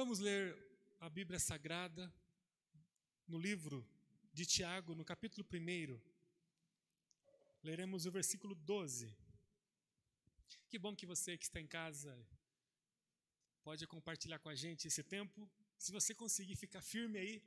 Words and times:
Vamos 0.00 0.20
ler 0.20 0.56
a 1.00 1.08
Bíblia 1.08 1.40
Sagrada 1.40 2.04
no 3.26 3.36
livro 3.36 3.84
de 4.32 4.46
Tiago, 4.46 4.94
no 4.94 5.04
capítulo 5.04 5.44
1. 5.52 6.00
Leremos 7.64 8.06
o 8.06 8.12
versículo 8.12 8.54
12. 8.54 9.12
Que 10.68 10.78
bom 10.78 10.94
que 10.94 11.04
você 11.04 11.36
que 11.36 11.46
está 11.46 11.60
em 11.60 11.66
casa 11.66 12.16
pode 13.64 13.84
compartilhar 13.88 14.38
com 14.38 14.48
a 14.48 14.54
gente 14.54 14.86
esse 14.86 15.02
tempo. 15.02 15.50
Se 15.76 15.90
você 15.90 16.14
conseguir 16.14 16.54
ficar 16.54 16.80
firme 16.80 17.18
aí, 17.18 17.42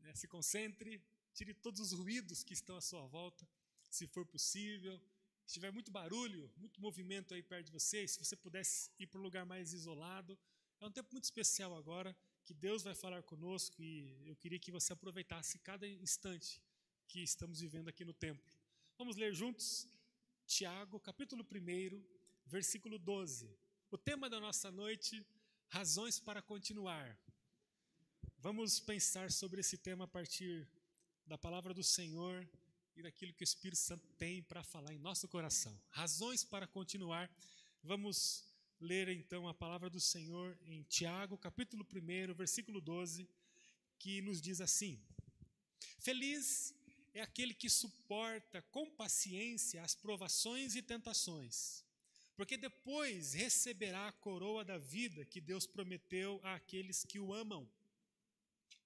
né, 0.00 0.14
se 0.14 0.26
concentre, 0.26 1.02
tire 1.34 1.52
todos 1.52 1.80
os 1.80 1.92
ruídos 1.92 2.42
que 2.42 2.54
estão 2.54 2.78
à 2.78 2.80
sua 2.80 3.06
volta, 3.08 3.46
se 3.90 4.06
for 4.06 4.24
possível. 4.24 4.98
Se 5.44 5.52
tiver 5.52 5.70
muito 5.70 5.90
barulho, 5.90 6.50
muito 6.56 6.80
movimento 6.80 7.34
aí 7.34 7.42
perto 7.42 7.66
de 7.66 7.72
você, 7.72 8.08
se 8.08 8.18
você 8.18 8.36
pudesse 8.36 8.90
ir 8.98 9.06
para 9.06 9.20
um 9.20 9.22
lugar 9.22 9.44
mais 9.44 9.74
isolado. 9.74 10.38
É 10.80 10.86
um 10.86 10.90
tempo 10.90 11.10
muito 11.12 11.24
especial 11.24 11.76
agora, 11.76 12.16
que 12.42 12.54
Deus 12.54 12.82
vai 12.82 12.94
falar 12.94 13.22
conosco 13.22 13.82
e 13.82 14.26
eu 14.26 14.34
queria 14.34 14.58
que 14.58 14.72
você 14.72 14.94
aproveitasse 14.94 15.58
cada 15.58 15.86
instante 15.86 16.62
que 17.06 17.22
estamos 17.22 17.60
vivendo 17.60 17.88
aqui 17.88 18.02
no 18.02 18.14
templo. 18.14 18.50
Vamos 18.96 19.16
ler 19.16 19.34
juntos 19.34 19.86
Tiago, 20.46 20.98
capítulo 20.98 21.44
1, 21.44 22.02
versículo 22.46 22.98
12. 22.98 23.54
O 23.90 23.98
tema 23.98 24.30
da 24.30 24.40
nossa 24.40 24.70
noite, 24.70 25.22
razões 25.68 26.18
para 26.18 26.40
continuar. 26.40 27.14
Vamos 28.38 28.80
pensar 28.80 29.30
sobre 29.30 29.60
esse 29.60 29.76
tema 29.76 30.04
a 30.04 30.08
partir 30.08 30.66
da 31.26 31.36
palavra 31.36 31.74
do 31.74 31.84
Senhor 31.84 32.48
e 32.96 33.02
daquilo 33.02 33.34
que 33.34 33.42
o 33.42 33.50
Espírito 33.52 33.78
Santo 33.78 34.08
tem 34.16 34.42
para 34.42 34.62
falar 34.62 34.94
em 34.94 34.98
nosso 34.98 35.28
coração. 35.28 35.78
Razões 35.90 36.42
para 36.42 36.66
continuar. 36.66 37.30
Vamos 37.82 38.49
ler 38.80 39.08
então 39.08 39.46
a 39.46 39.52
palavra 39.52 39.90
do 39.90 40.00
Senhor 40.00 40.56
em 40.64 40.82
Tiago, 40.84 41.36
capítulo 41.36 41.86
1, 41.92 42.32
versículo 42.34 42.80
12, 42.80 43.28
que 43.98 44.22
nos 44.22 44.40
diz 44.40 44.60
assim: 44.60 44.98
Feliz 45.98 46.74
é 47.12 47.20
aquele 47.20 47.52
que 47.52 47.68
suporta 47.68 48.62
com 48.62 48.88
paciência 48.90 49.82
as 49.82 49.94
provações 49.94 50.74
e 50.74 50.82
tentações, 50.82 51.84
porque 52.36 52.56
depois 52.56 53.34
receberá 53.34 54.08
a 54.08 54.12
coroa 54.12 54.64
da 54.64 54.78
vida 54.78 55.26
que 55.26 55.40
Deus 55.40 55.66
prometeu 55.66 56.40
àqueles 56.42 57.04
que 57.04 57.18
o 57.18 57.34
amam. 57.34 57.70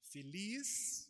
Feliz 0.02 1.08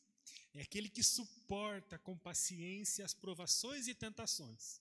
é 0.53 0.61
aquele 0.61 0.91
que 0.91 1.03
suporta 1.03 1.99
com 1.99 2.17
paciência 2.19 3.05
as 3.05 3.15
provações 3.15 3.89
e 3.89 3.95
tentações, 3.95 4.81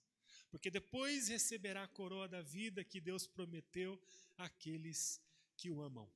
porque 0.54 0.70
depois 0.70 1.30
receberá 1.30 1.84
a 1.84 1.88
coroa 1.88 2.28
da 2.28 2.40
vida 2.40 2.84
que 2.84 3.02
Deus 3.02 3.26
prometeu 3.26 4.00
àqueles 4.38 5.20
que 5.58 5.72
o 5.72 5.82
amam. 5.82 6.08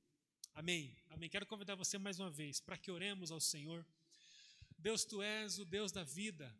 Amém. 0.54 0.96
Amém. 1.10 1.28
Quero 1.28 1.44
convidar 1.44 1.74
você 1.74 1.98
mais 1.98 2.20
uma 2.20 2.30
vez 2.30 2.60
para 2.60 2.78
que 2.78 2.88
oremos 2.88 3.32
ao 3.32 3.40
Senhor. 3.40 3.84
Deus, 4.78 5.04
tu 5.04 5.20
és 5.20 5.58
o 5.58 5.64
Deus 5.64 5.90
da 5.90 6.04
vida. 6.04 6.56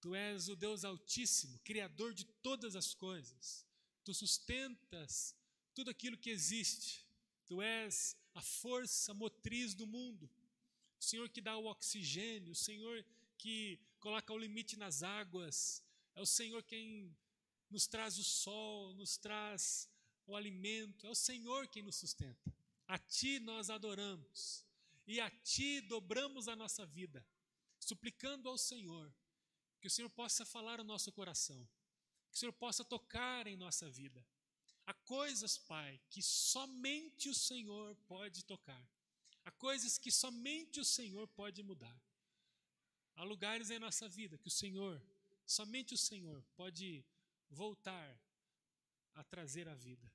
Tu 0.00 0.14
és 0.14 0.48
o 0.48 0.56
Deus 0.56 0.86
Altíssimo, 0.86 1.58
criador 1.58 2.14
de 2.14 2.24
todas 2.24 2.74
as 2.74 2.94
coisas. 2.94 3.66
Tu 4.02 4.14
sustentas 4.14 5.36
tudo 5.74 5.90
aquilo 5.90 6.16
que 6.16 6.30
existe. 6.30 7.06
Tu 7.44 7.60
és 7.60 8.16
a 8.32 8.40
força 8.40 9.12
motriz 9.12 9.74
do 9.74 9.86
mundo. 9.86 10.30
O 10.98 11.04
Senhor 11.04 11.28
que 11.28 11.42
dá 11.42 11.58
o 11.58 11.66
oxigênio, 11.66 12.52
o 12.52 12.54
Senhor 12.54 13.04
que 13.36 13.78
coloca 14.00 14.32
o 14.32 14.38
limite 14.38 14.78
nas 14.78 15.02
águas, 15.02 15.84
é 16.14 16.20
o 16.20 16.26
Senhor 16.26 16.62
quem 16.62 17.16
nos 17.70 17.86
traz 17.86 18.18
o 18.18 18.24
sol, 18.24 18.92
nos 18.94 19.16
traz 19.16 19.90
o 20.26 20.36
alimento, 20.36 21.06
é 21.06 21.10
o 21.10 21.14
Senhor 21.14 21.66
quem 21.68 21.82
nos 21.82 21.96
sustenta. 21.96 22.54
A 22.86 22.98
Ti 22.98 23.38
nós 23.38 23.70
adoramos 23.70 24.64
e 25.06 25.20
a 25.20 25.30
Ti 25.30 25.80
dobramos 25.80 26.48
a 26.48 26.56
nossa 26.56 26.84
vida, 26.84 27.26
suplicando 27.78 28.48
ao 28.48 28.58
Senhor 28.58 29.12
que 29.80 29.88
o 29.88 29.90
Senhor 29.90 30.10
possa 30.10 30.44
falar 30.44 30.80
o 30.80 30.84
nosso 30.84 31.10
coração, 31.10 31.66
que 32.30 32.36
o 32.36 32.38
Senhor 32.38 32.52
possa 32.52 32.84
tocar 32.84 33.46
em 33.46 33.56
nossa 33.56 33.90
vida. 33.90 34.24
Há 34.86 34.94
coisas, 34.94 35.56
Pai, 35.56 36.00
que 36.10 36.22
somente 36.22 37.28
o 37.28 37.34
Senhor 37.34 37.94
pode 38.06 38.44
tocar. 38.44 38.86
Há 39.44 39.50
coisas 39.50 39.98
que 39.98 40.10
somente 40.10 40.78
o 40.80 40.84
Senhor 40.84 41.26
pode 41.28 41.62
mudar. 41.62 42.00
Há 43.16 43.24
lugares 43.24 43.70
em 43.70 43.78
nossa 43.78 44.08
vida 44.08 44.38
que 44.38 44.48
o 44.48 44.50
Senhor 44.50 45.02
Somente 45.46 45.94
o 45.94 45.98
Senhor 45.98 46.42
pode 46.56 47.04
voltar 47.50 48.18
a 49.14 49.24
trazer 49.24 49.68
a 49.68 49.74
vida. 49.74 50.10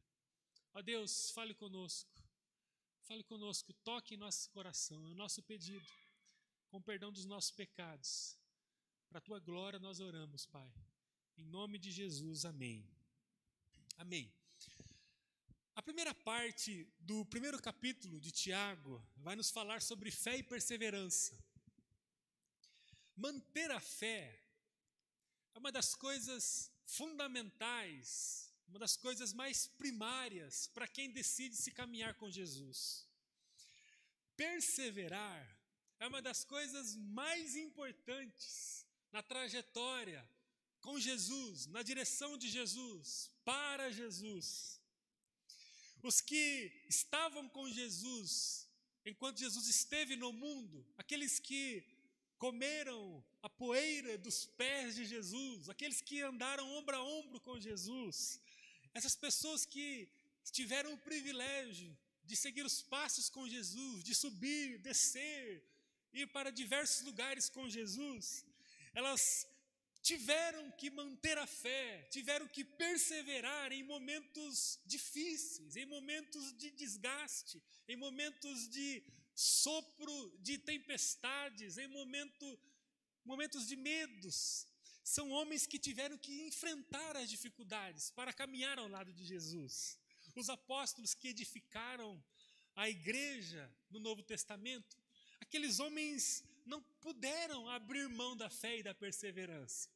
Ó 0.74 0.82
Deus, 0.82 1.32
fale 1.32 1.54
conosco. 1.54 2.10
Fale 3.04 3.24
conosco, 3.24 3.74
toque 3.86 4.16
em 4.16 4.18
nosso 4.18 4.50
coração, 4.50 5.08
é 5.08 5.12
o 5.12 5.16
nosso 5.16 5.42
pedido, 5.42 5.88
com 6.68 6.82
perdão 6.82 7.10
dos 7.10 7.26
nossos 7.26 7.52
pecados. 7.52 8.38
Para 9.08 9.20
a 9.20 9.22
tua 9.22 9.40
glória 9.40 9.80
nós 9.80 10.02
oramos, 10.02 10.46
Pai. 10.46 10.70
Em 11.38 11.46
nome 11.46 11.78
de 11.78 11.90
Jesus, 11.90 12.44
amém. 12.44 12.86
Amém. 13.98 14.30
A 15.74 15.82
primeira 15.82 16.14
parte 16.14 16.92
do 17.00 17.24
primeiro 17.26 17.62
capítulo 17.62 18.20
de 18.20 18.32
Tiago 18.32 19.02
vai 19.16 19.36
nos 19.36 19.50
falar 19.50 19.82
sobre 19.82 20.12
fé 20.12 20.38
e 20.38 20.44
perseverança. 20.44 21.38
Manter 23.16 23.72
a 23.72 23.80
fé 23.80 24.47
é 25.58 25.60
uma 25.60 25.72
das 25.72 25.96
coisas 25.96 26.72
fundamentais, 26.86 28.54
uma 28.68 28.78
das 28.78 28.96
coisas 28.96 29.34
mais 29.34 29.66
primárias 29.66 30.68
para 30.68 30.88
quem 30.88 31.10
decide 31.10 31.56
se 31.56 31.72
caminhar 31.72 32.14
com 32.14 32.30
Jesus. 32.30 33.08
Perseverar 34.36 35.44
é 36.00 36.06
uma 36.06 36.22
das 36.22 36.44
coisas 36.44 36.96
mais 36.96 37.56
importantes 37.56 38.86
na 39.12 39.24
trajetória 39.24 40.24
com 40.80 41.00
Jesus, 41.00 41.66
na 41.66 41.82
direção 41.82 42.38
de 42.38 42.50
Jesus, 42.50 43.32
para 43.44 43.90
Jesus. 43.90 44.80
Os 46.04 46.22
que 46.22 46.86
estavam 46.88 47.50
com 47.50 47.68
Jesus 47.68 48.70
enquanto 49.04 49.40
Jesus 49.40 49.68
esteve 49.68 50.16
no 50.16 50.32
mundo, 50.32 50.86
aqueles 50.98 51.40
que 51.40 51.84
comeram 52.38 53.24
a 53.42 53.50
poeira 53.50 54.18
dos 54.18 54.46
pés 54.46 54.96
de 54.96 55.06
Jesus, 55.06 55.70
aqueles 55.70 56.02
que 56.02 56.22
andaram 56.22 56.70
ombro 56.78 56.96
a 56.96 57.04
ombro 57.04 57.40
com 57.40 57.60
Jesus, 57.60 58.40
essas 58.94 59.16
pessoas 59.16 59.66
que 59.66 60.10
tiveram 60.52 60.94
o 60.94 60.98
privilégio 60.98 61.96
de 62.24 62.36
seguir 62.36 62.66
os 62.66 62.82
passos 62.82 63.30
com 63.30 63.48
Jesus, 63.48 64.04
de 64.04 64.14
subir, 64.14 64.80
descer, 64.80 65.64
ir 66.14 66.28
para 66.28 66.52
diversos 66.52 67.04
lugares 67.04 67.50
com 67.50 67.70
Jesus, 67.70 68.46
elas 68.94 69.48
tiveram 70.02 70.72
que 70.72 70.90
manter 70.90 71.38
a 71.38 71.46
fé, 71.46 72.08
tiveram 72.10 72.48
que 72.48 72.64
perseverar 72.64 73.72
em 73.72 73.84
momentos 73.84 74.80
difíceis, 74.86 75.76
em 75.76 75.86
momentos 75.86 76.58
de 76.58 76.72
desgaste, 76.72 77.62
em 77.88 77.96
momentos 77.96 78.70
de 78.70 79.04
sopro 79.38 80.36
de 80.40 80.58
tempestades, 80.58 81.78
em 81.78 81.88
momento, 81.88 82.60
momentos 83.24 83.68
de 83.68 83.76
medos. 83.76 84.66
São 85.04 85.30
homens 85.30 85.68
que 85.68 85.78
tiveram 85.78 86.18
que 86.18 86.42
enfrentar 86.48 87.16
as 87.16 87.30
dificuldades 87.30 88.10
para 88.10 88.34
caminhar 88.34 88.80
ao 88.80 88.88
lado 88.88 89.14
de 89.14 89.24
Jesus. 89.24 90.00
Os 90.36 90.50
apóstolos 90.50 91.14
que 91.14 91.28
edificaram 91.28 92.22
a 92.76 92.90
igreja 92.90 93.72
no 93.92 94.00
Novo 94.00 94.24
Testamento, 94.24 94.98
aqueles 95.40 95.80
homens 95.80 96.44
não 96.66 96.82
puderam 97.00 97.70
abrir 97.70 98.10
mão 98.10 98.36
da 98.36 98.50
fé 98.50 98.80
e 98.80 98.84
da 98.84 98.96
perseverança. 98.96 99.88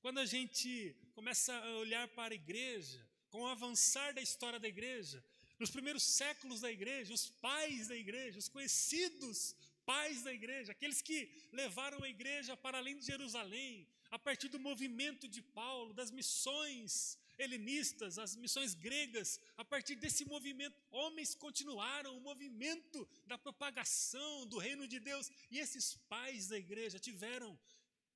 Quando 0.00 0.18
a 0.18 0.26
gente 0.26 0.96
começa 1.14 1.54
a 1.54 1.78
olhar 1.78 2.08
para 2.08 2.34
a 2.34 2.36
igreja, 2.36 3.06
com 3.30 3.42
o 3.42 3.46
avançar 3.46 4.12
da 4.12 4.20
história 4.20 4.58
da 4.58 4.66
igreja, 4.66 5.24
nos 5.60 5.70
primeiros 5.70 6.02
séculos 6.02 6.62
da 6.62 6.70
igreja, 6.72 7.12
os 7.12 7.28
pais 7.28 7.88
da 7.88 7.96
igreja, 7.96 8.38
os 8.38 8.48
conhecidos 8.48 9.54
pais 9.84 10.22
da 10.22 10.32
igreja, 10.32 10.72
aqueles 10.72 11.02
que 11.02 11.18
levaram 11.52 12.02
a 12.02 12.08
igreja 12.08 12.56
para 12.56 12.78
além 12.78 12.96
de 12.98 13.04
Jerusalém, 13.04 13.86
a 14.10 14.18
partir 14.18 14.48
do 14.48 14.58
movimento 14.58 15.26
de 15.28 15.42
Paulo, 15.42 15.92
das 15.92 16.10
missões 16.10 17.18
helenistas, 17.38 18.18
as 18.18 18.36
missões 18.36 18.74
gregas, 18.74 19.40
a 19.56 19.64
partir 19.64 19.96
desse 19.96 20.24
movimento, 20.24 20.76
homens 20.90 21.34
continuaram 21.34 22.16
o 22.16 22.20
movimento 22.20 23.08
da 23.26 23.36
propagação 23.36 24.46
do 24.46 24.58
reino 24.58 24.86
de 24.86 25.00
Deus, 25.00 25.30
e 25.50 25.58
esses 25.58 25.96
pais 26.08 26.48
da 26.48 26.58
igreja 26.58 26.98
tiveram 26.98 27.58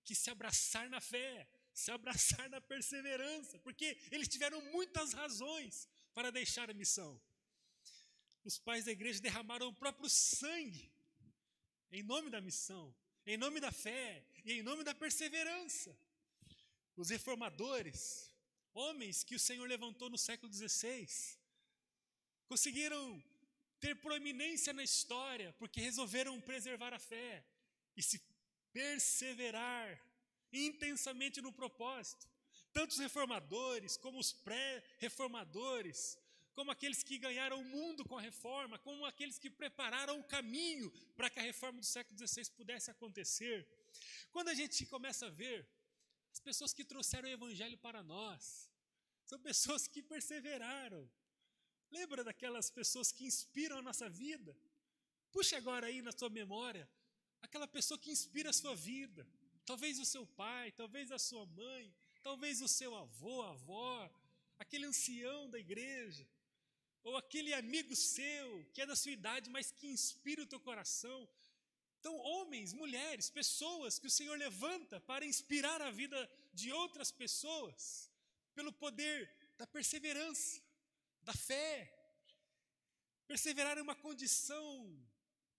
que 0.04 0.14
se 0.14 0.30
abraçar 0.30 0.88
na 0.90 1.00
fé, 1.00 1.48
se 1.72 1.90
abraçar 1.90 2.48
na 2.50 2.60
perseverança, 2.60 3.58
porque 3.60 3.98
eles 4.10 4.28
tiveram 4.28 4.60
muitas 4.76 5.12
razões 5.12 5.88
para 6.12 6.30
deixar 6.30 6.70
a 6.70 6.74
missão 6.74 7.20
os 8.44 8.58
pais 8.58 8.84
da 8.84 8.92
igreja 8.92 9.20
derramaram 9.20 9.68
o 9.68 9.74
próprio 9.74 10.08
sangue 10.08 10.92
em 11.90 12.02
nome 12.02 12.28
da 12.28 12.40
missão, 12.40 12.94
em 13.24 13.36
nome 13.36 13.60
da 13.60 13.70
fé 13.70 14.26
e 14.44 14.52
em 14.54 14.62
nome 14.62 14.82
da 14.82 14.94
perseverança. 14.94 15.96
Os 16.96 17.08
reformadores, 17.08 18.30
homens 18.72 19.22
que 19.22 19.36
o 19.36 19.38
Senhor 19.38 19.66
levantou 19.68 20.10
no 20.10 20.18
século 20.18 20.52
XVI, 20.52 21.08
conseguiram 22.48 23.22
ter 23.78 23.94
proeminência 23.96 24.72
na 24.72 24.82
história, 24.82 25.52
porque 25.58 25.80
resolveram 25.80 26.40
preservar 26.40 26.92
a 26.92 26.98
fé 26.98 27.44
e 27.96 28.02
se 28.02 28.20
perseverar 28.72 30.00
intensamente 30.52 31.40
no 31.40 31.52
propósito. 31.52 32.28
Tantos 32.72 32.98
reformadores, 32.98 33.96
como 33.96 34.18
os 34.18 34.32
pré-reformadores, 34.32 36.18
como 36.54 36.70
aqueles 36.70 37.02
que 37.02 37.18
ganharam 37.18 37.60
o 37.60 37.64
mundo 37.64 38.04
com 38.04 38.16
a 38.16 38.20
reforma, 38.20 38.78
como 38.78 39.04
aqueles 39.04 39.38
que 39.38 39.50
prepararam 39.50 40.18
o 40.18 40.24
caminho 40.24 40.90
para 41.16 41.28
que 41.28 41.40
a 41.40 41.42
reforma 41.42 41.80
do 41.80 41.86
século 41.86 42.16
XVI 42.16 42.50
pudesse 42.50 42.90
acontecer. 42.90 43.66
Quando 44.30 44.48
a 44.48 44.54
gente 44.54 44.86
começa 44.86 45.26
a 45.26 45.30
ver 45.30 45.66
as 46.32 46.40
pessoas 46.40 46.72
que 46.72 46.84
trouxeram 46.84 47.28
o 47.28 47.32
evangelho 47.32 47.78
para 47.78 48.02
nós, 48.02 48.70
são 49.24 49.38
pessoas 49.38 49.86
que 49.86 50.02
perseveraram. 50.02 51.08
Lembra 51.90 52.24
daquelas 52.24 52.70
pessoas 52.70 53.10
que 53.12 53.24
inspiram 53.24 53.78
a 53.78 53.82
nossa 53.82 54.08
vida? 54.08 54.56
Puxa 55.32 55.56
agora 55.56 55.86
aí 55.86 56.02
na 56.02 56.12
sua 56.12 56.30
memória 56.30 56.88
aquela 57.42 57.68
pessoa 57.68 57.98
que 57.98 58.10
inspira 58.10 58.50
a 58.50 58.52
sua 58.52 58.74
vida. 58.74 59.26
Talvez 59.66 59.98
o 59.98 60.04
seu 60.04 60.26
pai, 60.26 60.72
talvez 60.72 61.10
a 61.10 61.18
sua 61.18 61.46
mãe, 61.46 61.94
talvez 62.22 62.60
o 62.60 62.68
seu 62.68 62.94
avô, 62.94 63.42
avó, 63.42 64.10
aquele 64.58 64.86
ancião 64.86 65.48
da 65.48 65.58
igreja, 65.58 66.26
ou 67.04 67.16
aquele 67.16 67.52
amigo 67.52 67.94
seu 67.94 68.64
que 68.72 68.80
é 68.80 68.86
da 68.86 68.96
sua 68.96 69.12
idade, 69.12 69.50
mas 69.50 69.70
que 69.70 69.86
inspira 69.86 70.42
o 70.42 70.46
teu 70.46 70.58
coração. 70.58 71.28
Então, 72.00 72.16
homens, 72.16 72.72
mulheres, 72.72 73.30
pessoas 73.30 73.98
que 73.98 74.06
o 74.06 74.16
Senhor 74.18 74.36
levanta 74.38 75.00
para 75.00 75.24
inspirar 75.24 75.80
a 75.82 75.90
vida 75.90 76.18
de 76.52 76.72
outras 76.72 77.10
pessoas, 77.10 78.10
pelo 78.54 78.72
poder 78.72 79.30
da 79.58 79.66
perseverança, 79.66 80.62
da 81.22 81.32
fé. 81.32 81.72
Perseverar 83.26 83.78
é 83.78 83.82
uma 83.82 83.94
condição 83.94 84.68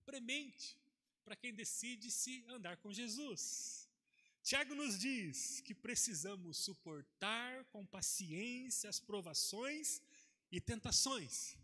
premente 0.05 0.77
para 1.23 1.35
quem 1.35 1.53
decide 1.53 2.11
se 2.11 2.43
andar 2.47 2.77
com 2.77 2.93
Jesus. 2.93 3.89
Tiago 4.43 4.75
nos 4.75 4.99
diz 4.99 5.61
que 5.61 5.73
precisamos 5.73 6.57
suportar 6.57 7.65
com 7.65 7.83
paciência 7.83 8.87
as 8.87 8.99
provações 8.99 9.99
e 10.55 10.61
tentações, 10.61 11.57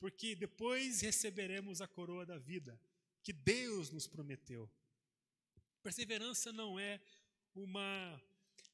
porque 0.00 0.34
depois 0.34 1.02
receberemos 1.02 1.82
a 1.82 1.86
coroa 1.86 2.24
da 2.24 2.38
vida 2.38 2.80
que 3.22 3.30
Deus 3.30 3.90
nos 3.90 4.06
prometeu. 4.06 4.70
Perseverança 5.82 6.50
não 6.50 6.80
é 6.80 6.98
uma 7.54 8.18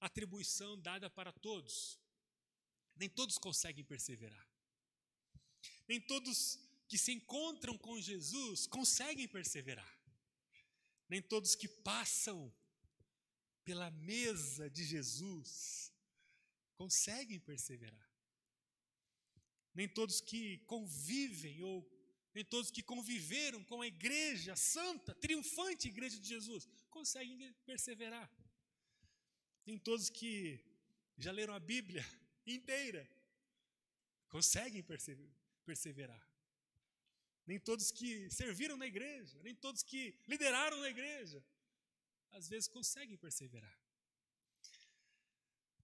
atribuição 0.01 0.81
dada 0.81 1.11
para 1.11 1.33
todos. 1.33 1.99
Nem 2.95 3.09
todos 3.09 3.37
conseguem 3.37 3.85
perseverar. 3.85 4.47
Nem 5.89 6.01
todos 6.01 6.61
que 6.87 6.97
se 6.97 7.11
encontram 7.11 7.77
com 7.77 8.01
Jesus 8.01 8.69
conseguem 8.69 9.27
perseverar. 9.27 9.99
Nem 11.09 11.21
todos 11.21 11.57
que 11.57 11.67
passam 11.67 12.55
pela 13.65 13.91
mesa 13.91 14.71
de 14.71 14.85
Jesus 14.85 15.93
conseguem 16.77 17.41
perseverar. 17.41 18.12
Nem 19.75 19.89
todos 19.89 20.21
que 20.21 20.59
convivem 20.67 21.63
ou 21.63 21.89
nem 22.35 22.45
todos 22.45 22.71
que 22.71 22.83
conviveram 22.83 23.63
com 23.65 23.83
a 23.83 23.87
igreja 23.87 24.57
santa, 24.57 25.15
triunfante 25.15 25.89
igreja 25.89 26.19
de 26.19 26.27
Jesus, 26.27 26.67
conseguem 26.89 27.53
perseverar. 27.67 28.31
Nem 29.67 29.79
todos 29.79 30.09
que 30.09 30.59
já 31.19 31.31
leram 31.31 31.55
a 31.55 31.61
Bíblia 31.61 32.05
inteira 32.47 33.09
conseguem 34.29 34.83
perseverar. 35.65 36.27
Nem 37.47 37.59
todos 37.59 37.91
que 37.91 38.31
serviram 38.31 38.77
na 38.77 38.87
igreja, 38.87 39.39
nem 39.43 39.55
todos 39.55 39.83
que 39.83 40.19
lideraram 40.27 40.81
na 40.81 40.89
igreja 40.89 41.45
às 42.31 42.49
vezes 42.49 42.67
conseguem 42.67 43.17
perseverar. 43.17 43.79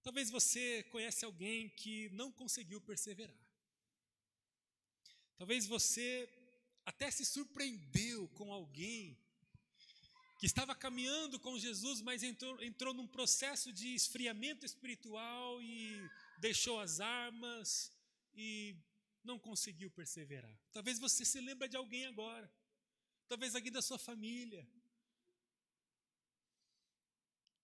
Talvez 0.01 0.31
você 0.31 0.83
conhece 0.83 1.23
alguém 1.25 1.69
que 1.69 2.09
não 2.09 2.31
conseguiu 2.31 2.81
perseverar. 2.81 3.48
Talvez 5.39 5.65
você 5.65 6.29
até 6.85 7.09
se 7.09 7.25
surpreendeu 7.25 8.27
com 8.37 8.51
alguém 8.51 9.17
que 10.37 10.45
estava 10.45 10.75
caminhando 10.75 11.39
com 11.39 11.57
Jesus, 11.57 12.01
mas 12.01 12.23
entrou, 12.23 12.61
entrou 12.61 12.93
num 12.93 13.07
processo 13.07 13.71
de 13.71 13.95
esfriamento 13.95 14.65
espiritual 14.65 15.61
e 15.61 16.09
deixou 16.39 16.77
as 16.81 16.99
armas 16.99 17.89
e 18.35 18.75
não 19.23 19.39
conseguiu 19.39 19.89
perseverar. 19.89 20.53
Talvez 20.73 20.99
você 20.99 21.23
se 21.23 21.39
lembre 21.39 21.69
de 21.69 21.77
alguém 21.77 22.05
agora. 22.05 22.51
Talvez 23.29 23.55
alguém 23.55 23.71
da 23.71 23.81
sua 23.81 23.97
família. 23.97 24.67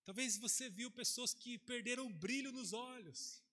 Talvez 0.05 0.37
você 0.37 0.69
viu 0.69 0.89
pessoas 0.89 1.33
que 1.33 1.57
perderam 1.57 2.05
o 2.07 2.13
brilho 2.13 2.53
nos 2.53 2.71
olhos. 2.71 3.44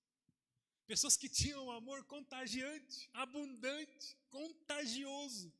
Pessoas 0.87 1.17
que 1.17 1.29
tinham 1.29 1.67
um 1.67 1.71
amor 1.71 2.05
contagiante, 2.05 3.09
abundante, 3.13 4.17
contagioso, 4.31 5.53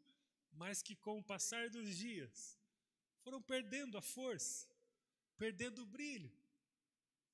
mas 0.53 0.83
que 0.83 0.95
com 0.97 1.19
o 1.19 1.23
passar 1.23 1.71
dos 1.71 1.97
dias 1.97 2.59
foram 3.23 3.41
perdendo 3.41 3.97
a 3.97 4.03
força, 4.03 4.69
perdendo 5.39 5.83
o 5.83 5.87
brilho 5.87 6.31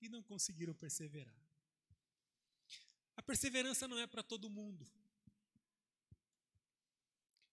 e 0.00 0.08
não 0.08 0.22
conseguiram 0.22 0.74
perseverar. 0.74 1.34
A 3.16 3.22
perseverança 3.22 3.88
não 3.88 3.98
é 3.98 4.06
para 4.06 4.22
todo 4.22 4.48
mundo. 4.48 4.86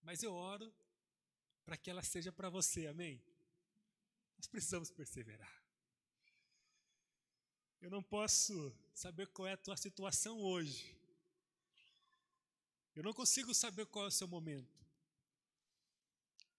Mas 0.03 0.21
eu 0.21 0.33
oro 0.33 0.71
para 1.65 1.75
que 1.75 1.89
ela 1.89 2.03
seja 2.03 2.31
para 2.31 2.49
você, 2.49 2.85
amém? 2.85 3.19
Nós 4.37 4.45
precisamos 4.45 4.91
perseverar. 4.91 5.64
Eu 7.85 7.91
não 7.91 8.01
posso 8.01 8.75
saber 8.95 9.27
qual 9.27 9.47
é 9.47 9.53
a 9.53 9.57
tua 9.65 9.77
situação 9.77 10.41
hoje. 10.41 10.97
Eu 12.95 13.03
não 13.03 13.13
consigo 13.13 13.53
saber 13.53 13.85
qual 13.85 14.05
é 14.05 14.07
o 14.07 14.17
seu 14.19 14.27
momento. 14.27 14.75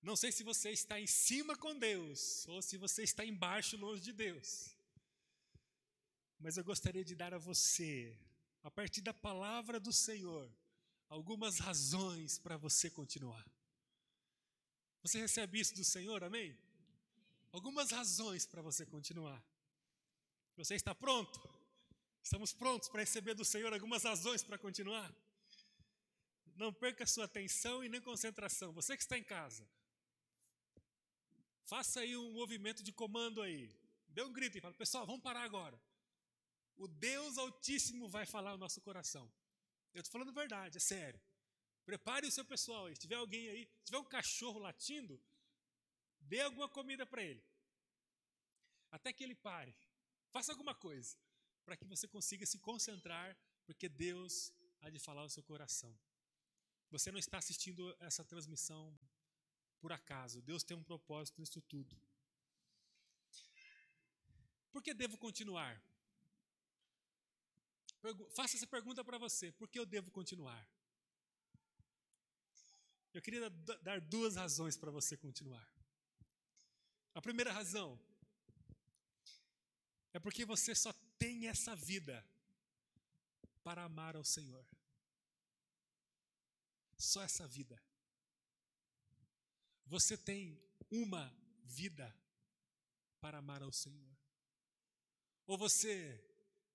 Não 0.00 0.14
sei 0.14 0.30
se 0.30 0.44
você 0.44 0.70
está 0.70 1.00
em 1.00 1.06
cima 1.08 1.56
com 1.56 1.76
Deus 1.76 2.46
ou 2.46 2.62
se 2.62 2.76
você 2.76 3.02
está 3.02 3.24
embaixo 3.24 3.76
longe 3.76 4.02
de 4.02 4.12
Deus. 4.12 4.70
Mas 6.38 6.56
eu 6.56 6.62
gostaria 6.62 7.04
de 7.04 7.16
dar 7.16 7.34
a 7.34 7.38
você, 7.38 8.16
a 8.62 8.70
partir 8.70 9.00
da 9.00 9.12
palavra 9.12 9.80
do 9.80 9.92
Senhor, 9.92 10.48
algumas 11.08 11.58
razões 11.58 12.38
para 12.38 12.56
você 12.56 12.88
continuar. 12.88 13.44
Você 15.02 15.18
recebe 15.18 15.58
isso 15.58 15.74
do 15.74 15.82
Senhor, 15.82 16.22
amém? 16.22 16.56
Algumas 17.50 17.90
razões 17.90 18.46
para 18.46 18.62
você 18.62 18.86
continuar. 18.86 19.44
Você 20.56 20.74
está 20.74 20.94
pronto? 20.94 21.38
Estamos 22.22 22.52
prontos 22.52 22.88
para 22.88 23.00
receber 23.00 23.34
do 23.34 23.44
Senhor 23.44 23.72
algumas 23.74 24.04
razões 24.04 24.42
para 24.42 24.56
continuar? 24.56 25.14
Não 26.54 26.72
perca 26.72 27.06
sua 27.06 27.26
atenção 27.26 27.84
e 27.84 27.90
nem 27.90 28.00
concentração. 28.00 28.72
Você 28.72 28.96
que 28.96 29.02
está 29.02 29.18
em 29.18 29.22
casa, 29.22 29.68
faça 31.66 32.00
aí 32.00 32.16
um 32.16 32.32
movimento 32.32 32.82
de 32.82 32.90
comando 32.90 33.42
aí. 33.42 33.70
Dê 34.08 34.22
um 34.22 34.32
grito 34.32 34.56
e 34.56 34.60
fala, 34.62 34.72
pessoal, 34.72 35.04
vamos 35.04 35.22
parar 35.22 35.42
agora. 35.42 35.78
O 36.78 36.88
Deus 36.88 37.36
Altíssimo 37.36 38.08
vai 38.08 38.24
falar 38.24 38.52
no 38.52 38.58
nosso 38.58 38.80
coração. 38.80 39.30
Eu 39.92 40.00
estou 40.00 40.12
falando 40.12 40.32
verdade, 40.32 40.78
é 40.78 40.80
sério. 40.80 41.20
Prepare 41.84 42.26
o 42.26 42.32
seu 42.32 42.46
pessoal 42.46 42.86
aí. 42.86 42.94
Se 42.94 43.02
tiver 43.02 43.16
alguém 43.16 43.46
aí, 43.50 43.68
se 43.80 43.84
tiver 43.84 43.98
um 43.98 44.04
cachorro 44.04 44.58
latindo, 44.58 45.22
dê 46.18 46.40
alguma 46.40 46.68
comida 46.68 47.04
para 47.04 47.22
ele. 47.22 47.44
Até 48.90 49.12
que 49.12 49.22
ele 49.22 49.34
pare. 49.34 49.76
Faça 50.36 50.52
alguma 50.52 50.74
coisa 50.74 51.16
para 51.64 51.78
que 51.78 51.86
você 51.86 52.06
consiga 52.06 52.44
se 52.44 52.58
concentrar, 52.58 53.34
porque 53.64 53.88
Deus 53.88 54.52
há 54.82 54.90
de 54.90 54.98
falar 54.98 55.24
o 55.24 55.30
seu 55.30 55.42
coração. 55.42 55.92
Você 56.90 57.10
não 57.10 57.18
está 57.18 57.38
assistindo 57.38 57.96
essa 58.00 58.22
transmissão 58.22 58.82
por 59.80 59.92
acaso. 59.92 60.42
Deus 60.42 60.62
tem 60.62 60.76
um 60.76 60.82
propósito 60.82 61.40
nisso 61.40 61.62
tudo. 61.62 61.98
Por 64.70 64.82
que 64.82 64.92
devo 64.92 65.16
continuar? 65.16 65.74
Faça 68.34 68.58
essa 68.58 68.66
pergunta 68.66 69.02
para 69.02 69.16
você. 69.16 69.50
Por 69.52 69.70
que 69.70 69.78
eu 69.78 69.86
devo 69.86 70.10
continuar? 70.10 70.68
Eu 73.14 73.22
queria 73.22 73.48
dar 73.88 74.02
duas 74.02 74.36
razões 74.36 74.76
para 74.76 74.90
você 74.90 75.16
continuar. 75.16 75.66
A 77.14 77.22
primeira 77.22 77.50
razão 77.50 77.98
é 80.16 80.18
porque 80.18 80.46
você 80.46 80.74
só 80.74 80.94
tem 81.18 81.46
essa 81.46 81.76
vida 81.76 82.24
para 83.62 83.84
amar 83.84 84.16
ao 84.16 84.24
Senhor. 84.24 84.66
Só 86.96 87.22
essa 87.22 87.46
vida. 87.46 87.78
Você 89.84 90.16
tem 90.16 90.58
uma 90.90 91.30
vida 91.64 92.16
para 93.20 93.38
amar 93.38 93.62
ao 93.62 93.70
Senhor. 93.70 94.16
Ou 95.46 95.58
você 95.58 96.18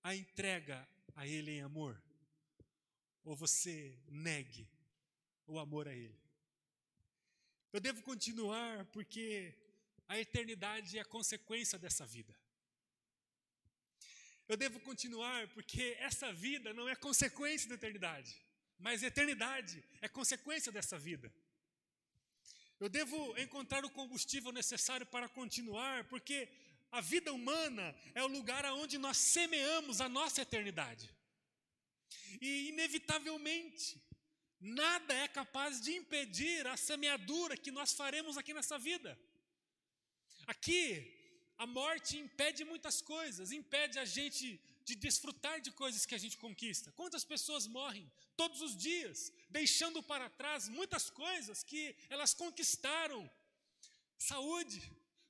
a 0.04 0.14
entrega 0.14 0.88
a 1.16 1.26
Ele 1.26 1.50
em 1.50 1.62
amor, 1.62 2.00
ou 3.24 3.34
você 3.34 4.00
negue 4.06 4.70
o 5.48 5.58
amor 5.58 5.88
a 5.88 5.94
Ele. 5.94 6.22
Eu 7.72 7.80
devo 7.80 8.02
continuar 8.02 8.84
porque 8.86 9.52
a 10.06 10.16
eternidade 10.16 10.96
é 10.96 11.00
a 11.00 11.04
consequência 11.04 11.76
dessa 11.76 12.06
vida. 12.06 12.40
Eu 14.52 14.56
devo 14.58 14.78
continuar 14.80 15.48
porque 15.54 15.96
essa 15.98 16.30
vida 16.30 16.74
não 16.74 16.86
é 16.86 16.94
consequência 16.94 17.66
da 17.70 17.76
eternidade, 17.76 18.30
mas 18.78 19.02
a 19.02 19.06
eternidade 19.06 19.82
é 20.02 20.08
consequência 20.08 20.70
dessa 20.70 20.98
vida. 20.98 21.32
Eu 22.78 22.90
devo 22.90 23.16
encontrar 23.38 23.82
o 23.82 23.88
combustível 23.88 24.52
necessário 24.52 25.06
para 25.06 25.26
continuar, 25.26 26.04
porque 26.04 26.50
a 26.90 27.00
vida 27.00 27.32
humana 27.32 27.96
é 28.14 28.22
o 28.22 28.26
lugar 28.26 28.62
aonde 28.66 28.98
nós 28.98 29.16
semeamos 29.16 30.02
a 30.02 30.08
nossa 30.18 30.42
eternidade. 30.42 31.08
E 32.38 32.68
inevitavelmente, 32.68 34.04
nada 34.60 35.14
é 35.14 35.28
capaz 35.28 35.80
de 35.80 35.92
impedir 35.96 36.66
a 36.66 36.76
semeadura 36.76 37.56
que 37.56 37.70
nós 37.70 37.94
faremos 37.94 38.36
aqui 38.36 38.52
nessa 38.52 38.78
vida. 38.78 39.18
Aqui, 40.46 41.21
a 41.62 41.66
morte 41.66 42.18
impede 42.18 42.64
muitas 42.64 42.96
coisas, 43.00 43.52
impede 43.52 43.96
a 44.04 44.04
gente 44.04 44.46
de 44.88 44.94
desfrutar 45.04 45.60
de 45.66 45.70
coisas 45.82 46.04
que 46.04 46.16
a 46.16 46.22
gente 46.22 46.36
conquista. 46.44 46.90
Quantas 47.00 47.24
pessoas 47.32 47.68
morrem 47.68 48.10
todos 48.36 48.60
os 48.66 48.76
dias, 48.76 49.32
deixando 49.48 50.02
para 50.02 50.28
trás 50.40 50.68
muitas 50.68 51.04
coisas 51.08 51.62
que 51.62 51.82
elas 52.10 52.34
conquistaram? 52.34 53.20
Saúde. 54.18 54.80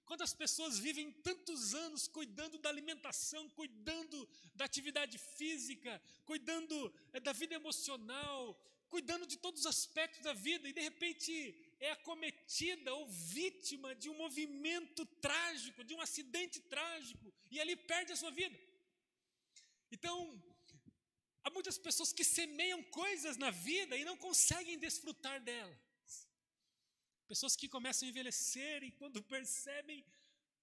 Quantas 0.07 0.33
pessoas 0.43 0.79
vivem 0.79 1.11
tantos 1.29 1.75
anos 1.75 2.09
cuidando 2.09 2.57
da 2.59 2.71
alimentação, 2.71 3.43
cuidando 3.51 4.17
da 4.55 4.65
atividade 4.65 5.19
física, 5.19 5.93
cuidando 6.25 6.75
eh, 7.13 7.21
da 7.21 7.33
vida 7.33 7.55
emocional, 7.55 8.41
cuidando 8.89 9.27
de 9.27 9.37
todos 9.37 9.61
os 9.61 9.67
aspectos 9.67 10.23
da 10.23 10.33
vida 10.33 10.67
e 10.67 10.73
de 10.73 10.81
repente 10.81 11.33
é 11.87 11.91
acometida 11.91 12.95
ou 12.95 13.05
vítima 13.09 13.91
de 14.03 14.09
um 14.09 14.17
movimento 14.25 15.05
trágico, 15.27 15.83
de 15.89 15.95
um 15.97 16.01
acidente 16.01 16.59
trágico, 16.73 17.27
e 17.51 17.61
ali 17.61 17.75
perde 17.75 18.13
a 18.13 18.21
sua 18.23 18.31
vida. 18.31 18.57
Então, 19.91 20.17
há 21.43 21.51
muitas 21.51 21.79
pessoas 21.87 22.13
que 22.13 22.25
semeiam 22.39 22.81
coisas 22.85 23.37
na 23.37 23.51
vida 23.51 23.97
e 23.97 24.05
não 24.05 24.17
conseguem 24.17 24.79
desfrutar 24.79 25.41
delas. 25.49 26.29
Pessoas 27.27 27.57
que 27.57 27.69
começam 27.77 28.07
a 28.07 28.11
envelhecer 28.11 28.85
e 28.85 28.93
quando 28.93 29.21
percebem 29.35 30.05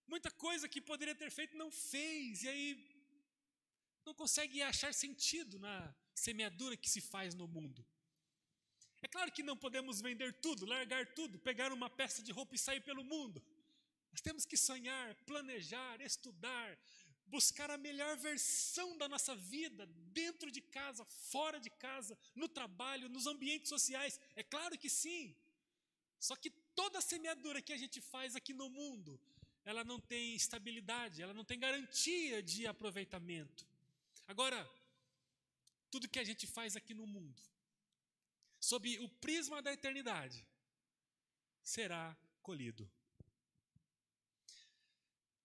muita 0.08 0.32
coisa 0.32 0.70
que 0.74 0.80
poderia 0.80 1.16
ter 1.24 1.30
feito 1.30 1.58
não 1.58 1.70
fez, 1.70 2.44
e 2.44 2.50
aí 2.54 2.68
não 4.06 4.14
consegue 4.14 4.62
achar 4.62 4.94
sentido 4.94 5.60
na 5.60 5.94
semeadura 6.16 6.78
que 6.78 6.90
se 6.90 7.02
faz 7.02 7.36
no 7.36 7.48
mundo. 7.48 7.86
É 9.02 9.08
claro 9.08 9.32
que 9.32 9.44
não 9.44 9.56
podemos 9.56 10.02
vender 10.02 10.34
tudo, 10.34 10.66
largar 10.66 11.06
tudo, 11.14 11.40
pegar 11.40 11.72
uma 11.72 11.90
peça 11.90 12.22
de 12.22 12.32
roupa 12.32 12.56
e 12.56 12.60
sair 12.60 12.82
pelo 12.82 13.04
mundo. 13.04 13.42
Nós 14.12 14.22
temos 14.22 14.46
que 14.46 14.58
sonhar, 14.58 15.16
planejar, 15.26 16.02
estudar, 16.02 16.78
buscar 17.28 17.70
a 17.72 17.78
melhor 17.78 18.18
versão 18.18 18.98
da 18.98 19.08
nossa 19.08 19.36
vida, 19.36 19.86
dentro 20.22 20.52
de 20.52 20.62
casa, 20.62 21.06
fora 21.06 21.60
de 21.60 21.70
casa, 21.70 22.18
no 22.36 22.48
trabalho, 22.48 23.08
nos 23.08 23.28
ambientes 23.28 23.70
sociais. 23.70 24.20
É 24.36 24.44
claro 24.44 24.78
que 24.78 24.90
sim. 24.90 25.36
Só 26.20 26.36
que 26.36 26.50
toda 26.50 27.00
semeadura 27.02 27.62
que 27.62 27.72
a 27.72 27.78
gente 27.78 28.02
faz 28.02 28.36
aqui 28.36 28.54
no 28.54 28.70
mundo, 28.70 29.20
ela 29.64 29.84
não 29.84 30.00
tem 30.00 30.36
estabilidade, 30.36 31.22
ela 31.22 31.34
não 31.34 31.46
tem 31.46 31.60
garantia 31.60 32.42
de 32.42 32.68
aproveitamento. 32.68 33.66
Agora, 34.28 34.70
tudo 35.92 36.10
que 36.10 36.20
a 36.20 36.24
gente 36.24 36.46
faz 36.46 36.76
aqui 36.76 36.94
no 36.94 37.08
mundo, 37.08 37.42
sob 38.60 39.00
o 39.00 39.10
prisma 39.26 39.62
da 39.62 39.74
eternidade, 39.74 40.46
será 41.62 42.18
colhido. 42.42 42.90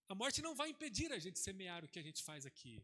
A 0.09 0.15
morte 0.15 0.43
não 0.43 0.55
vai 0.55 0.69
impedir 0.71 1.13
a 1.13 1.19
gente 1.19 1.39
semear 1.39 1.85
o 1.85 1.89
que 1.89 1.99
a 1.99 2.03
gente 2.03 2.23
faz 2.23 2.45
aqui. 2.45 2.83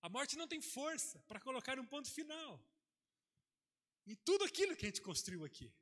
A 0.00 0.08
morte 0.08 0.36
não 0.36 0.48
tem 0.48 0.60
força 0.60 1.18
para 1.28 1.40
colocar 1.40 1.78
um 1.78 1.86
ponto 1.86 2.10
final 2.10 2.60
em 4.06 4.16
tudo 4.16 4.44
aquilo 4.44 4.76
que 4.76 4.86
a 4.86 4.88
gente 4.88 5.00
construiu 5.00 5.44
aqui. 5.44 5.72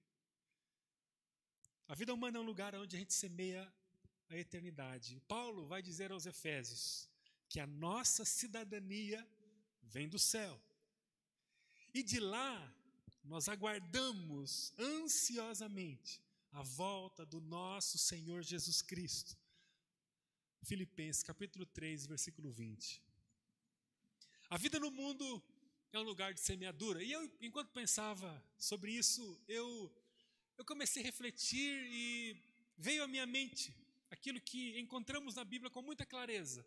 A 1.88 1.94
vida 1.94 2.12
humana 2.12 2.38
é 2.38 2.40
um 2.40 2.44
lugar 2.44 2.74
onde 2.74 2.96
a 2.96 2.98
gente 2.98 3.14
semeia 3.14 3.62
a 4.28 4.36
eternidade. 4.36 5.20
Paulo 5.26 5.66
vai 5.66 5.82
dizer 5.82 6.12
aos 6.12 6.26
Efésios 6.26 7.08
que 7.48 7.58
a 7.58 7.66
nossa 7.66 8.24
cidadania 8.24 9.26
vem 9.82 10.08
do 10.08 10.18
céu. 10.18 10.60
E 11.92 12.02
de 12.02 12.20
lá, 12.20 12.72
nós 13.24 13.48
aguardamos 13.48 14.72
ansiosamente 14.78 16.20
a 16.52 16.62
volta 16.62 17.26
do 17.26 17.40
nosso 17.40 17.98
Senhor 17.98 18.42
Jesus 18.42 18.80
Cristo. 18.80 19.36
Filipenses 20.62 21.22
capítulo 21.22 21.66
3, 21.66 22.06
versículo 22.06 22.50
20. 22.50 23.02
A 24.48 24.56
vida 24.56 24.78
no 24.78 24.90
mundo 24.90 25.42
é 25.92 25.98
um 25.98 26.02
lugar 26.02 26.32
de 26.32 26.40
semeadura. 26.40 27.02
E 27.02 27.10
eu, 27.10 27.28
enquanto 27.40 27.72
pensava 27.72 28.40
sobre 28.56 28.92
isso, 28.92 29.40
eu, 29.48 29.92
eu 30.56 30.64
comecei 30.64 31.02
a 31.02 31.06
refletir 31.06 31.86
e 31.90 32.36
veio 32.76 33.02
à 33.02 33.08
minha 33.08 33.26
mente 33.26 33.74
aquilo 34.10 34.40
que 34.40 34.78
encontramos 34.78 35.34
na 35.34 35.44
Bíblia 35.44 35.70
com 35.70 35.82
muita 35.82 36.06
clareza: 36.06 36.64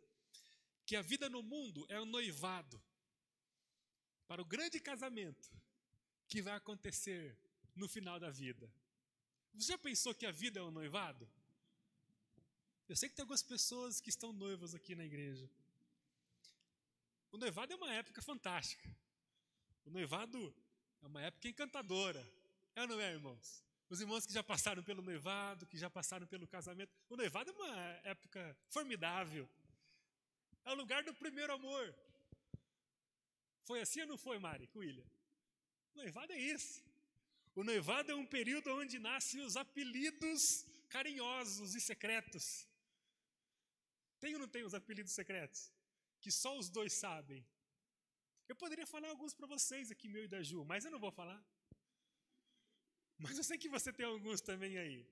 que 0.85 0.97
a 0.97 1.01
vida 1.01 1.29
no 1.29 1.41
mundo 1.41 1.85
é 1.87 2.01
um 2.01 2.05
noivado 2.05 2.81
para 4.33 4.41
o 4.41 4.45
grande 4.45 4.79
casamento 4.79 5.47
que 6.27 6.41
vai 6.41 6.55
acontecer 6.55 7.37
no 7.75 7.87
final 7.87 8.19
da 8.19 8.31
vida. 8.31 8.67
Você 9.53 9.73
já 9.73 9.77
pensou 9.77 10.11
que 10.15 10.25
a 10.25 10.31
vida 10.31 10.59
é 10.59 10.63
um 10.63 10.71
noivado? 10.71 11.29
Eu 12.89 12.95
sei 12.95 13.09
que 13.09 13.15
tem 13.15 13.21
algumas 13.21 13.43
pessoas 13.43 14.01
que 14.01 14.09
estão 14.09 14.33
noivas 14.33 14.73
aqui 14.73 14.95
na 14.95 15.05
igreja. 15.05 15.47
O 17.31 17.37
noivado 17.37 17.73
é 17.73 17.75
uma 17.75 17.93
época 17.93 18.23
fantástica. 18.23 18.89
O 19.85 19.91
noivado 19.91 20.51
é 21.03 21.05
uma 21.05 21.21
época 21.21 21.47
encantadora. 21.47 22.27
É 22.75 22.81
ou 22.81 22.87
não 22.87 22.99
é, 22.99 23.11
irmãos? 23.11 23.63
Os 23.87 24.01
irmãos 24.01 24.25
que 24.25 24.33
já 24.33 24.41
passaram 24.41 24.81
pelo 24.81 25.03
noivado, 25.03 25.67
que 25.67 25.77
já 25.77 25.91
passaram 25.91 26.25
pelo 26.25 26.47
casamento. 26.47 26.91
O 27.07 27.15
noivado 27.15 27.51
é 27.51 27.53
uma 27.53 27.77
época 28.03 28.57
formidável. 28.67 29.47
É 30.65 30.71
o 30.71 30.75
lugar 30.75 31.03
do 31.03 31.13
primeiro 31.13 31.53
amor. 31.53 31.95
Foi 33.67 33.79
assim 33.81 34.01
ou 34.01 34.07
não 34.07 34.17
foi, 34.17 34.37
Mari, 34.39 34.67
com 34.67 34.79
William? 34.79 35.09
Noivado 35.95 36.33
é 36.33 36.39
isso. 36.39 36.83
O 37.55 37.63
noivado 37.63 38.11
é 38.11 38.15
um 38.15 38.25
período 38.25 38.69
onde 38.81 38.97
nascem 38.99 39.41
os 39.41 39.55
apelidos 39.55 40.65
carinhosos 40.89 41.75
e 41.75 41.81
secretos. 41.81 42.67
Tem 44.19 44.33
ou 44.33 44.39
não 44.39 44.47
tem 44.47 44.63
os 44.63 44.73
apelidos 44.73 45.13
secretos? 45.13 45.71
Que 46.21 46.31
só 46.31 46.57
os 46.57 46.69
dois 46.69 46.93
sabem. 46.93 47.45
Eu 48.47 48.55
poderia 48.55 48.87
falar 48.87 49.09
alguns 49.09 49.33
para 49.33 49.47
vocês 49.47 49.91
aqui, 49.91 50.07
meu 50.07 50.23
e 50.25 50.27
da 50.27 50.41
Ju, 50.41 50.63
mas 50.65 50.83
eu 50.85 50.91
não 50.91 50.99
vou 50.99 51.11
falar. 51.11 51.41
Mas 53.17 53.37
eu 53.37 53.43
sei 53.43 53.57
que 53.57 53.69
você 53.69 53.91
tem 53.93 54.05
alguns 54.05 54.41
também 54.41 54.77
aí. 54.77 55.07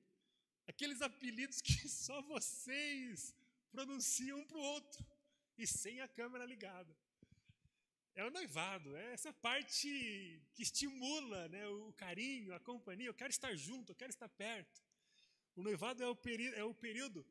Aqueles 0.67 1.01
apelidos 1.01 1.61
que 1.61 1.87
só 1.89 2.21
vocês 2.21 3.35
pronunciam 3.71 4.39
um 4.39 4.45
para 4.45 4.57
o 4.57 4.61
outro 4.61 5.05
e 5.57 5.65
sem 5.67 6.01
a 6.01 6.07
câmera 6.07 6.45
ligada. 6.45 6.93
É 8.21 8.25
o 8.25 8.29
noivado, 8.29 8.95
é 8.95 9.13
essa 9.13 9.33
parte 9.33 9.89
que 10.53 10.61
estimula 10.61 11.47
né, 11.47 11.67
o 11.67 11.91
carinho, 11.93 12.53
a 12.53 12.59
companhia. 12.59 13.07
Eu 13.07 13.15
quero 13.15 13.31
estar 13.31 13.55
junto, 13.55 13.91
eu 13.91 13.95
quero 13.95 14.11
estar 14.11 14.29
perto. 14.29 14.79
O 15.55 15.63
noivado 15.63 16.03
é 16.03 16.07
o, 16.07 16.15
é 16.55 16.63
o 16.63 16.75
período 16.75 17.25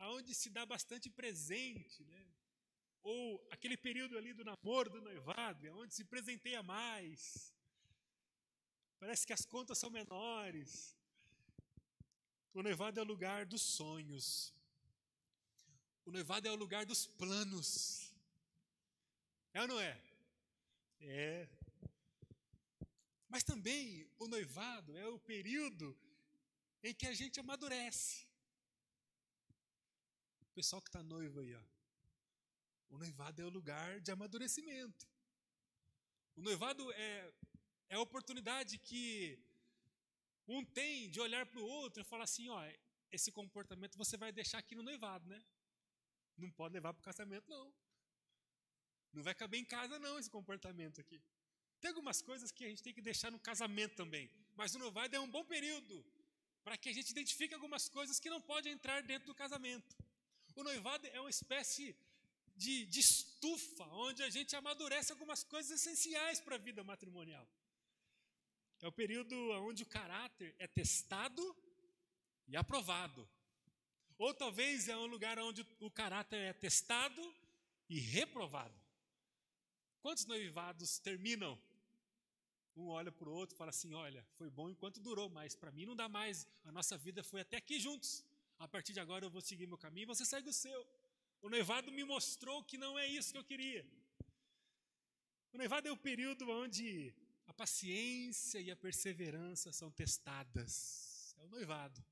onde 0.00 0.34
se 0.34 0.50
dá 0.50 0.66
bastante 0.66 1.08
presente, 1.08 2.02
né? 2.04 2.26
ou 3.04 3.46
aquele 3.52 3.76
período 3.76 4.18
ali 4.18 4.32
do 4.32 4.44
namoro, 4.44 4.90
do 4.90 5.00
noivado, 5.00 5.66
é 5.68 5.72
onde 5.72 5.94
se 5.94 6.04
presenteia 6.04 6.64
mais. 6.64 7.54
Parece 8.98 9.24
que 9.24 9.32
as 9.32 9.44
contas 9.44 9.78
são 9.78 9.90
menores. 9.90 10.96
O 12.52 12.60
noivado 12.60 12.98
é 12.98 13.02
o 13.02 13.06
lugar 13.06 13.46
dos 13.46 13.62
sonhos. 13.62 14.52
O 16.04 16.10
noivado 16.10 16.48
é 16.48 16.50
o 16.50 16.56
lugar 16.56 16.84
dos 16.84 17.06
planos. 17.06 18.12
É 19.52 19.60
ou 19.62 19.68
não 19.68 19.78
é? 19.78 20.03
É. 21.00 21.48
Mas 23.28 23.42
também 23.42 24.08
o 24.18 24.28
noivado 24.28 24.96
é 24.96 25.06
o 25.08 25.18
período 25.18 25.96
em 26.82 26.94
que 26.94 27.06
a 27.06 27.14
gente 27.14 27.40
amadurece. 27.40 28.26
O 30.42 30.54
pessoal 30.54 30.80
que 30.80 30.88
está 30.88 31.02
noivo 31.02 31.40
aí, 31.40 31.54
ó. 31.54 31.62
O 32.90 32.98
noivado 32.98 33.42
é 33.42 33.44
o 33.44 33.48
lugar 33.48 34.00
de 34.00 34.12
amadurecimento. 34.12 35.06
O 36.36 36.42
noivado 36.42 36.92
é, 36.92 37.32
é 37.88 37.96
a 37.96 38.00
oportunidade 38.00 38.78
que 38.78 39.38
um 40.46 40.64
tem 40.64 41.10
de 41.10 41.20
olhar 41.20 41.46
para 41.46 41.60
o 41.60 41.64
outro 41.64 42.02
e 42.02 42.04
falar 42.04 42.24
assim: 42.24 42.48
ó, 42.48 42.60
esse 43.10 43.32
comportamento 43.32 43.96
você 43.96 44.16
vai 44.16 44.30
deixar 44.30 44.58
aqui 44.58 44.74
no 44.74 44.82
noivado, 44.82 45.26
né? 45.28 45.42
Não 46.36 46.50
pode 46.50 46.74
levar 46.74 46.92
para 46.92 47.00
o 47.00 47.04
casamento, 47.04 47.48
não. 47.48 47.72
Não 49.14 49.22
vai 49.22 49.34
caber 49.34 49.60
em 49.60 49.64
casa, 49.64 49.98
não, 49.98 50.18
esse 50.18 50.30
comportamento 50.30 51.00
aqui. 51.00 51.20
Tem 51.80 51.90
algumas 51.90 52.20
coisas 52.20 52.50
que 52.50 52.64
a 52.64 52.68
gente 52.68 52.82
tem 52.82 52.92
que 52.92 53.02
deixar 53.02 53.30
no 53.30 53.38
casamento 53.38 53.94
também, 53.94 54.30
mas 54.56 54.74
o 54.74 54.78
noivado 54.78 55.14
é 55.14 55.20
um 55.20 55.30
bom 55.30 55.44
período 55.44 56.04
para 56.64 56.76
que 56.76 56.88
a 56.88 56.92
gente 56.92 57.10
identifique 57.10 57.54
algumas 57.54 57.88
coisas 57.88 58.18
que 58.18 58.30
não 58.30 58.40
podem 58.40 58.72
entrar 58.72 59.02
dentro 59.02 59.26
do 59.26 59.34
casamento. 59.34 59.94
O 60.56 60.62
noivado 60.62 61.06
é 61.08 61.20
uma 61.20 61.30
espécie 61.30 61.94
de, 62.56 62.86
de 62.86 63.00
estufa, 63.00 63.84
onde 64.06 64.22
a 64.22 64.30
gente 64.30 64.54
amadurece 64.56 65.12
algumas 65.12 65.42
coisas 65.44 65.72
essenciais 65.80 66.40
para 66.40 66.54
a 66.54 66.58
vida 66.58 66.82
matrimonial. 66.82 67.46
É 68.80 68.86
o 68.88 68.92
período 68.92 69.34
onde 69.68 69.82
o 69.82 69.86
caráter 69.86 70.54
é 70.58 70.66
testado 70.66 71.44
e 72.46 72.56
aprovado. 72.56 73.28
Ou 74.18 74.32
talvez 74.32 74.88
é 74.88 74.96
um 74.96 75.06
lugar 75.06 75.38
onde 75.38 75.66
o 75.80 75.90
caráter 75.90 76.38
é 76.38 76.52
testado 76.52 77.34
e 77.88 77.98
reprovado. 77.98 78.83
Quantos 80.04 80.26
noivados 80.26 80.98
terminam? 80.98 81.58
Um 82.76 82.88
olha 82.88 83.10
para 83.10 83.26
o 83.26 83.32
outro 83.32 83.54
e 83.54 83.58
fala 83.58 83.70
assim: 83.70 83.94
Olha, 83.94 84.22
foi 84.36 84.50
bom 84.50 84.68
enquanto 84.68 85.00
durou, 85.00 85.30
mas 85.30 85.54
para 85.54 85.72
mim 85.72 85.86
não 85.86 85.96
dá 85.96 86.10
mais. 86.10 86.46
A 86.62 86.70
nossa 86.70 86.94
vida 86.98 87.24
foi 87.24 87.40
até 87.40 87.56
aqui 87.56 87.80
juntos. 87.80 88.22
A 88.58 88.68
partir 88.68 88.92
de 88.92 89.00
agora 89.00 89.24
eu 89.24 89.30
vou 89.30 89.40
seguir 89.40 89.66
meu 89.66 89.78
caminho, 89.78 90.06
você 90.06 90.26
segue 90.26 90.50
o 90.50 90.52
seu. 90.52 90.86
O 91.40 91.48
noivado 91.48 91.90
me 91.90 92.04
mostrou 92.04 92.62
que 92.62 92.76
não 92.76 92.98
é 92.98 93.06
isso 93.08 93.32
que 93.32 93.38
eu 93.38 93.44
queria. 93.44 93.82
O 95.54 95.56
noivado 95.56 95.88
é 95.88 95.92
o 95.92 95.96
período 95.96 96.50
onde 96.50 97.14
a 97.46 97.54
paciência 97.54 98.60
e 98.60 98.70
a 98.70 98.76
perseverança 98.76 99.72
são 99.72 99.90
testadas. 99.90 101.34
É 101.38 101.44
o 101.44 101.48
noivado. 101.48 102.04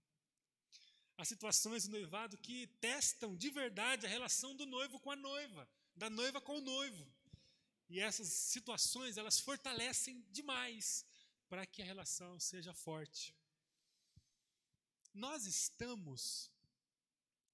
Há 1.19 1.27
situações 1.27 1.87
do 1.87 1.91
noivado 1.91 2.39
que 2.39 2.69
testam 2.89 3.37
de 3.37 3.51
verdade 3.51 4.07
a 4.07 4.09
relação 4.09 4.57
do 4.57 4.65
noivo 4.65 4.99
com 4.99 5.11
a 5.11 5.17
noiva, 5.31 5.69
da 5.95 6.09
noiva 6.09 6.41
com 6.41 6.57
o 6.57 6.63
noivo. 6.63 7.07
E 7.93 8.01
essas 8.01 8.29
situações, 8.29 9.19
elas 9.19 9.39
fortalecem 9.39 10.25
demais 10.31 11.05
para 11.47 11.67
que 11.67 11.83
a 11.83 11.85
relação 11.85 12.41
seja 12.41 12.73
forte. 12.73 13.37
Nós 15.13 15.45
estamos 15.45 16.51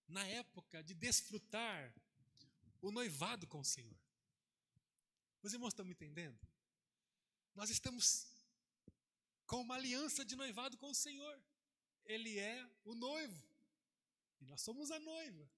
na 0.06 0.24
época 0.28 0.80
de 0.84 0.94
desfrutar 0.94 1.92
o 2.80 2.92
noivado 2.92 3.48
com 3.48 3.58
o 3.58 3.64
Senhor. 3.64 3.98
Os 5.42 5.52
irmãos 5.52 5.72
estão 5.72 5.84
me 5.84 5.90
entendendo? 5.90 6.38
Nós 7.52 7.68
estamos 7.68 8.28
com 9.44 9.60
uma 9.60 9.74
aliança 9.74 10.24
de 10.24 10.36
noivado 10.36 10.78
com 10.78 10.88
o 10.88 10.94
Senhor. 10.94 11.36
Ele 12.04 12.38
é 12.38 12.70
o 12.84 12.94
noivo. 12.94 13.42
E 14.40 14.44
nós 14.44 14.60
somos 14.60 14.92
a 14.92 15.00
noiva. 15.00 15.50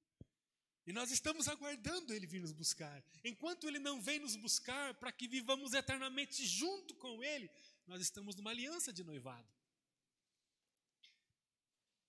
E 0.87 0.93
nós 0.93 1.11
estamos 1.11 1.47
aguardando 1.49 2.13
Ele 2.13 2.27
vir 2.27 2.41
nos 2.41 2.53
buscar. 2.53 3.03
Enquanto 3.23 3.69
Ele 3.69 3.79
não 3.79 4.01
vem 4.01 4.19
nos 4.19 4.37
buscar 4.37 4.95
para 4.95 5.13
que 5.13 5.29
vivamos 5.29 5.75
eternamente 5.75 6.45
junto 6.47 6.95
com 6.95 7.23
Ele, 7.23 7.51
nós 7.87 8.01
estamos 8.01 8.35
numa 8.35 8.51
aliança 8.51 8.93
de 8.93 9.05
noivado. 9.05 9.49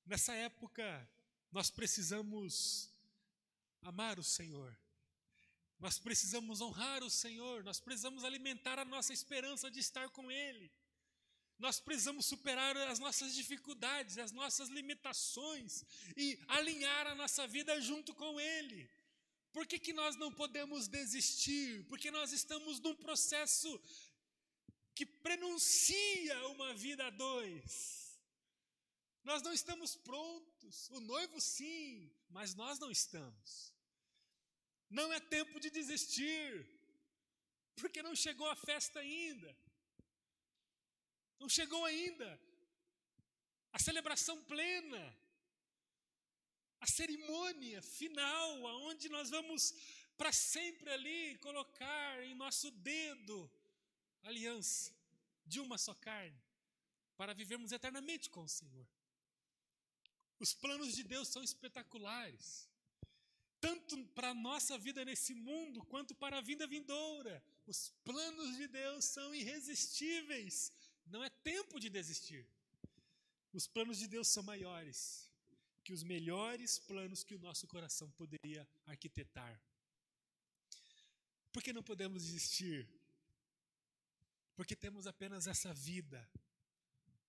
Nessa 0.05 0.33
época, 0.33 1.09
nós 1.51 1.69
precisamos 1.69 2.89
amar 3.81 4.19
o 4.19 4.23
Senhor. 4.23 4.75
Nós 5.79 5.97
precisamos 5.97 6.61
honrar 6.61 7.03
o 7.03 7.09
Senhor, 7.09 7.63
nós 7.63 7.79
precisamos 7.79 8.23
alimentar 8.23 8.77
a 8.77 8.85
nossa 8.85 9.13
esperança 9.13 9.69
de 9.69 9.79
estar 9.79 10.09
com 10.09 10.31
Ele. 10.31 10.71
Nós 11.61 11.79
precisamos 11.79 12.25
superar 12.25 12.75
as 12.75 12.97
nossas 12.97 13.35
dificuldades, 13.35 14.17
as 14.17 14.31
nossas 14.31 14.67
limitações 14.69 15.85
e 16.17 16.39
alinhar 16.47 17.05
a 17.05 17.13
nossa 17.13 17.45
vida 17.45 17.79
junto 17.79 18.15
com 18.15 18.39
Ele. 18.39 18.89
Por 19.53 19.67
que, 19.67 19.77
que 19.77 19.93
nós 19.93 20.15
não 20.15 20.31
podemos 20.33 20.87
desistir? 20.87 21.85
Porque 21.87 22.09
nós 22.09 22.31
estamos 22.31 22.79
num 22.79 22.95
processo 22.95 23.79
que 24.95 25.05
prenuncia 25.05 26.47
uma 26.47 26.73
vida 26.73 27.05
a 27.05 27.11
dois. 27.11 28.19
Nós 29.23 29.43
não 29.43 29.53
estamos 29.53 29.95
prontos. 29.95 30.89
O 30.89 30.99
noivo, 30.99 31.39
sim, 31.39 32.11
mas 32.31 32.55
nós 32.55 32.79
não 32.79 32.89
estamos. 32.89 33.71
Não 34.89 35.13
é 35.13 35.19
tempo 35.19 35.59
de 35.59 35.69
desistir, 35.69 36.67
porque 37.75 38.01
não 38.01 38.15
chegou 38.15 38.47
a 38.49 38.55
festa 38.55 38.99
ainda. 38.99 39.55
Não 41.41 41.49
chegou 41.49 41.83
ainda 41.85 42.39
a 43.73 43.79
celebração 43.79 44.39
plena, 44.43 45.03
a 46.79 46.85
cerimônia 46.85 47.81
final, 47.81 48.67
aonde 48.67 49.09
nós 49.09 49.31
vamos 49.31 49.73
para 50.15 50.31
sempre 50.31 50.87
ali 50.91 51.39
colocar 51.39 52.23
em 52.23 52.35
nosso 52.35 52.69
dedo 52.69 53.51
aliança 54.21 54.93
de 55.43 55.59
uma 55.59 55.79
só 55.79 55.95
carne, 55.95 56.39
para 57.17 57.33
vivermos 57.33 57.71
eternamente 57.71 58.29
com 58.29 58.43
o 58.43 58.53
Senhor. 58.59 58.87
Os 60.39 60.53
planos 60.53 60.95
de 60.95 61.03
Deus 61.03 61.27
são 61.27 61.43
espetaculares, 61.43 62.69
tanto 63.59 63.97
para 64.09 64.29
a 64.29 64.33
nossa 64.35 64.77
vida 64.77 65.03
nesse 65.03 65.33
mundo, 65.33 65.83
quanto 65.85 66.13
para 66.13 66.37
a 66.37 66.41
vida 66.41 66.67
vindoura. 66.67 67.43
Os 67.65 67.89
planos 68.03 68.57
de 68.57 68.67
Deus 68.67 69.05
são 69.05 69.33
irresistíveis, 69.33 70.71
tempo 71.43 71.79
de 71.79 71.89
desistir. 71.89 72.45
Os 73.53 73.67
planos 73.67 73.97
de 73.97 74.07
Deus 74.07 74.27
são 74.29 74.43
maiores 74.43 75.29
que 75.83 75.93
os 75.93 76.03
melhores 76.03 76.79
planos 76.79 77.23
que 77.23 77.35
o 77.35 77.39
nosso 77.39 77.67
coração 77.67 78.09
poderia 78.11 78.67
arquitetar. 78.85 79.59
Por 81.51 81.61
que 81.61 81.73
não 81.73 81.83
podemos 81.83 82.23
desistir? 82.23 82.87
Porque 84.55 84.75
temos 84.75 85.07
apenas 85.07 85.47
essa 85.47 85.73
vida 85.73 86.29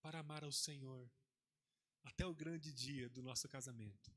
para 0.01 0.20
amar 0.20 0.44
ao 0.44 0.53
Senhor 0.53 1.11
até 2.05 2.27
o 2.27 2.35
grande 2.35 2.72
dia 2.72 3.09
do 3.09 3.22
nosso 3.22 3.48
casamento. 3.48 4.12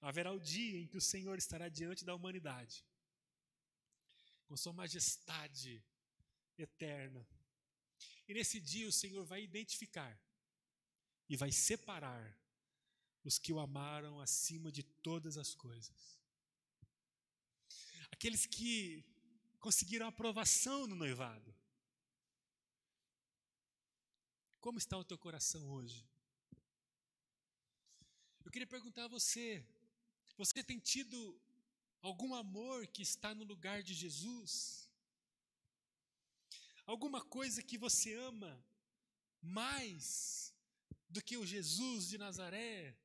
Haverá 0.00 0.32
o 0.32 0.38
dia 0.38 0.78
em 0.80 0.86
que 0.86 0.96
o 0.96 1.00
Senhor 1.00 1.38
estará 1.38 1.68
diante 1.68 2.04
da 2.04 2.14
humanidade, 2.14 2.84
com 4.46 4.56
Sua 4.56 4.72
majestade 4.72 5.82
eterna. 6.58 7.26
E 8.28 8.34
nesse 8.34 8.60
dia 8.60 8.88
o 8.88 8.92
Senhor 8.92 9.24
vai 9.24 9.42
identificar 9.42 10.18
e 11.28 11.36
vai 11.36 11.52
separar 11.52 12.36
os 13.24 13.38
que 13.38 13.52
o 13.52 13.58
amaram 13.58 14.20
acima 14.20 14.70
de 14.70 14.82
todas 14.82 15.36
as 15.36 15.54
coisas. 15.54 16.20
Aqueles 18.10 18.46
que 18.46 19.04
conseguiram 19.60 20.06
aprovação 20.06 20.86
no 20.86 20.94
noivado. 20.94 21.54
Como 24.60 24.78
está 24.78 24.96
o 24.96 25.04
teu 25.04 25.18
coração 25.18 25.68
hoje? 25.70 26.04
Eu 28.44 28.50
queria 28.50 28.66
perguntar 28.66 29.04
a 29.04 29.08
você: 29.08 29.64
você 30.36 30.62
tem 30.62 30.78
tido 30.78 31.18
algum 32.00 32.34
amor 32.34 32.86
que 32.86 33.02
está 33.02 33.34
no 33.34 33.44
lugar 33.44 33.82
de 33.82 33.94
Jesus? 33.94 34.85
Alguma 36.86 37.20
coisa 37.20 37.62
que 37.62 37.76
você 37.76 38.14
ama 38.14 38.64
mais 39.42 40.54
do 41.08 41.20
que 41.20 41.36
o 41.36 41.44
Jesus 41.44 42.08
de 42.08 42.16
Nazaré? 42.16 42.96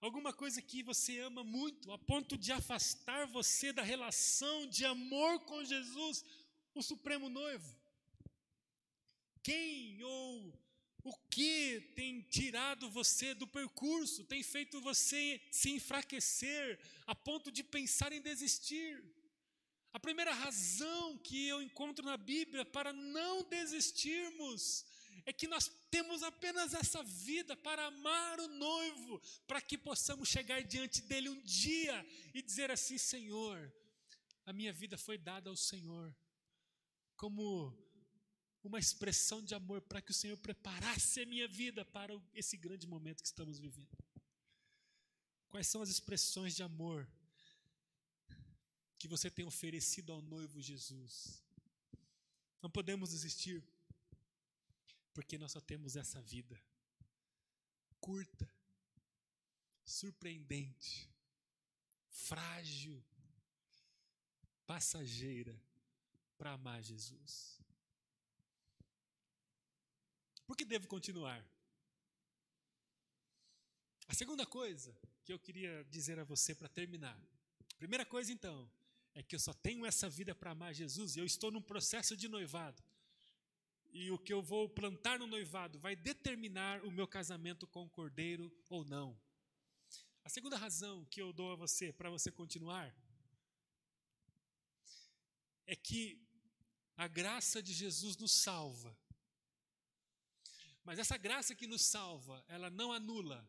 Alguma 0.00 0.32
coisa 0.32 0.62
que 0.62 0.80
você 0.80 1.18
ama 1.18 1.42
muito 1.42 1.90
a 1.90 1.98
ponto 1.98 2.38
de 2.38 2.52
afastar 2.52 3.26
você 3.26 3.72
da 3.72 3.82
relação 3.82 4.68
de 4.68 4.84
amor 4.84 5.40
com 5.40 5.64
Jesus, 5.64 6.24
o 6.72 6.80
Supremo 6.80 7.28
Noivo? 7.28 7.76
Quem 9.42 10.00
ou 10.04 10.56
o 11.02 11.12
que 11.28 11.80
tem 11.96 12.20
tirado 12.20 12.88
você 12.88 13.34
do 13.34 13.48
percurso, 13.48 14.22
tem 14.22 14.44
feito 14.44 14.80
você 14.80 15.40
se 15.50 15.70
enfraquecer 15.70 16.78
a 17.04 17.14
ponto 17.16 17.50
de 17.50 17.64
pensar 17.64 18.12
em 18.12 18.20
desistir? 18.20 19.02
A 19.98 20.00
primeira 20.00 20.32
razão 20.32 21.18
que 21.18 21.48
eu 21.48 21.60
encontro 21.60 22.04
na 22.04 22.16
Bíblia 22.16 22.64
para 22.64 22.92
não 22.92 23.42
desistirmos 23.42 24.86
é 25.26 25.32
que 25.32 25.48
nós 25.48 25.68
temos 25.90 26.22
apenas 26.22 26.72
essa 26.72 27.02
vida 27.02 27.56
para 27.56 27.84
amar 27.86 28.38
o 28.38 28.46
noivo, 28.46 29.20
para 29.44 29.60
que 29.60 29.76
possamos 29.76 30.28
chegar 30.28 30.62
diante 30.62 31.02
dele 31.02 31.28
um 31.30 31.42
dia 31.42 32.06
e 32.32 32.40
dizer 32.40 32.70
assim: 32.70 32.96
Senhor, 32.96 33.74
a 34.46 34.52
minha 34.52 34.72
vida 34.72 34.96
foi 34.96 35.18
dada 35.18 35.50
ao 35.50 35.56
Senhor, 35.56 36.14
como 37.16 37.76
uma 38.62 38.78
expressão 38.78 39.42
de 39.42 39.52
amor 39.52 39.80
para 39.80 40.00
que 40.00 40.12
o 40.12 40.14
Senhor 40.14 40.36
preparasse 40.36 41.22
a 41.22 41.26
minha 41.26 41.48
vida 41.48 41.84
para 41.84 42.14
esse 42.32 42.56
grande 42.56 42.86
momento 42.86 43.20
que 43.20 43.26
estamos 43.26 43.58
vivendo. 43.58 43.98
Quais 45.48 45.66
são 45.66 45.82
as 45.82 45.88
expressões 45.88 46.54
de 46.54 46.62
amor 46.62 47.10
que 48.98 49.08
você 49.08 49.30
tem 49.30 49.44
oferecido 49.44 50.12
ao 50.12 50.20
noivo 50.20 50.60
Jesus? 50.60 51.42
Não 52.60 52.70
podemos 52.70 53.10
desistir, 53.10 53.62
porque 55.14 55.38
nós 55.38 55.52
só 55.52 55.60
temos 55.60 55.96
essa 55.96 56.20
vida 56.20 56.60
curta, 58.00 58.50
surpreendente, 59.84 61.10
frágil, 62.08 63.04
passageira, 64.66 65.54
para 66.36 66.52
amar 66.52 66.82
Jesus? 66.82 67.60
Por 70.46 70.56
que 70.56 70.64
devo 70.64 70.86
continuar? 70.86 71.44
A 74.06 74.14
segunda 74.14 74.46
coisa 74.46 74.96
que 75.24 75.32
eu 75.32 75.38
queria 75.38 75.84
dizer 75.90 76.18
a 76.18 76.24
você 76.24 76.54
para 76.54 76.68
terminar. 76.68 77.20
Primeira 77.76 78.06
coisa, 78.06 78.32
então, 78.32 78.70
é 79.18 79.22
que 79.24 79.34
eu 79.34 79.40
só 79.40 79.52
tenho 79.52 79.84
essa 79.84 80.08
vida 80.08 80.32
para 80.32 80.52
amar 80.52 80.72
Jesus 80.72 81.16
e 81.16 81.18
eu 81.18 81.26
estou 81.26 81.50
num 81.50 81.60
processo 81.60 82.16
de 82.16 82.28
noivado. 82.28 82.80
E 83.90 84.12
o 84.12 84.18
que 84.18 84.32
eu 84.32 84.40
vou 84.40 84.68
plantar 84.68 85.18
no 85.18 85.26
noivado 85.26 85.76
vai 85.80 85.96
determinar 85.96 86.84
o 86.84 86.90
meu 86.90 87.04
casamento 87.04 87.66
com 87.66 87.82
o 87.84 87.90
cordeiro 87.90 88.48
ou 88.68 88.84
não. 88.84 89.20
A 90.22 90.28
segunda 90.28 90.56
razão 90.56 91.04
que 91.06 91.20
eu 91.20 91.32
dou 91.32 91.50
a 91.50 91.56
você 91.56 91.92
para 91.92 92.08
você 92.08 92.30
continuar 92.30 92.94
é 95.66 95.74
que 95.74 96.24
a 96.96 97.08
graça 97.08 97.60
de 97.60 97.72
Jesus 97.72 98.16
nos 98.16 98.30
salva. 98.30 98.96
Mas 100.84 101.00
essa 101.00 101.16
graça 101.16 101.56
que 101.56 101.66
nos 101.66 101.82
salva, 101.82 102.44
ela 102.46 102.70
não 102.70 102.92
anula 102.92 103.44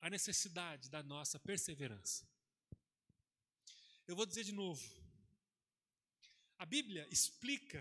a 0.00 0.08
necessidade 0.08 0.88
da 0.88 1.02
nossa 1.02 1.36
perseverança. 1.36 2.24
Eu 4.08 4.16
vou 4.16 4.24
dizer 4.24 4.42
de 4.42 4.52
novo. 4.52 4.82
A 6.58 6.64
Bíblia 6.64 7.06
explica 7.10 7.80